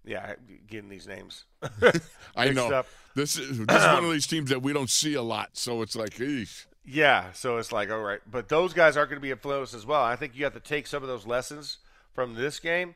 [0.04, 0.34] Yeah,
[0.66, 1.44] getting these names.
[2.36, 2.86] I know up.
[3.14, 5.82] this is this is one of these teams that we don't see a lot, so
[5.82, 6.64] it's like, eesh.
[6.86, 9.84] Yeah, so it's like, all right, but those guys are going to be influenced as
[9.84, 10.02] well.
[10.02, 11.78] I think you have to take some of those lessons
[12.14, 12.94] from this game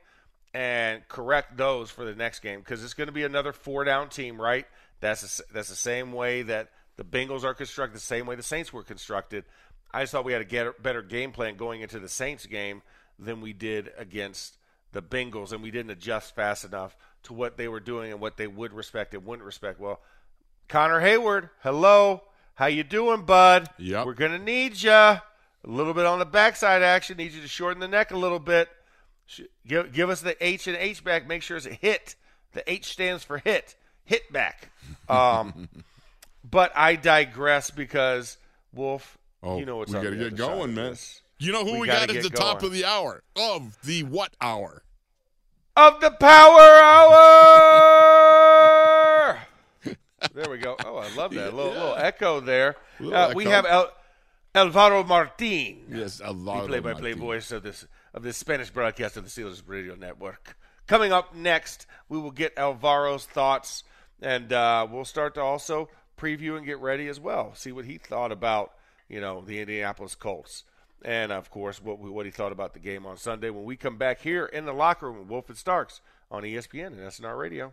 [0.55, 4.09] and correct those for the next game because it's going to be another four down
[4.09, 4.67] team, right?
[5.01, 8.43] That's the that's the same way that the Bengals are constructed, the same way the
[8.43, 9.45] Saints were constructed.
[9.93, 12.83] I just thought we had a get, better game plan going into the Saints game
[13.19, 14.57] than we did against
[14.93, 18.37] the Bengals, and we didn't adjust fast enough to what they were doing and what
[18.37, 19.81] they would respect and wouldn't respect.
[19.81, 20.01] Well,
[20.69, 22.23] Connor Heyward, hello.
[22.55, 23.69] How you doing, bud?
[23.79, 24.07] Yep.
[24.07, 25.21] We're gonna need ya.
[25.65, 27.17] A little bit on the backside action.
[27.17, 28.69] Need you to shorten the neck a little bit.
[29.67, 31.27] Give, give us the H and H back.
[31.27, 32.17] Make sure it's a hit.
[32.53, 33.77] The H stands for hit.
[34.05, 34.71] Hit back.
[35.09, 35.69] Um,
[36.51, 38.37] but I digress because
[38.75, 39.19] Wolf.
[39.43, 40.97] Oh, you know what's we gotta get going, man.
[41.39, 44.35] You know who We we, gotta at the top of the hour of the what
[44.41, 44.83] hour?
[45.77, 47.19] of the Power Hour.
[50.35, 50.77] there we go.
[50.85, 51.53] Oh, I love that.
[51.53, 52.77] A little, little echo there.
[53.01, 53.91] Little Uh, we have El,
[54.55, 59.31] Alvaro Martin, Yes, a the play-by-play voice of this of this Spanish broadcast of the
[59.31, 60.57] Steelers Radio Network.
[60.87, 63.85] Coming up next, we will get Alvaro's thoughts,
[64.21, 65.89] and uh, we'll start to also
[66.19, 67.55] preview and get ready as well.
[67.55, 68.73] See what he thought about
[69.09, 70.65] you know the Indianapolis Colts,
[71.05, 73.51] and of course what we, what he thought about the game on Sunday.
[73.51, 76.01] When we come back here in the locker room with Wolf and Starks
[76.31, 77.73] on ESPN and SNR Radio.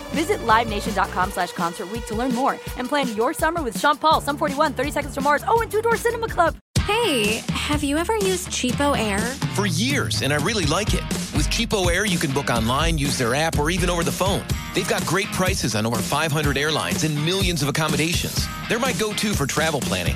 [0.11, 4.21] Visit LiveNation.com slash Concert Week to learn more and plan your summer with Sean Paul,
[4.21, 6.55] Sum 41, 30 Seconds to Mars, oh, and Two Door Cinema Club.
[6.81, 9.19] Hey, have you ever used CheapOair?
[9.55, 11.03] For years, and I really like it.
[11.35, 14.43] With CheapOair, you can book online, use their app, or even over the phone.
[14.73, 18.45] They've got great prices on over 500 airlines and millions of accommodations.
[18.67, 20.15] They're my go to for travel planning.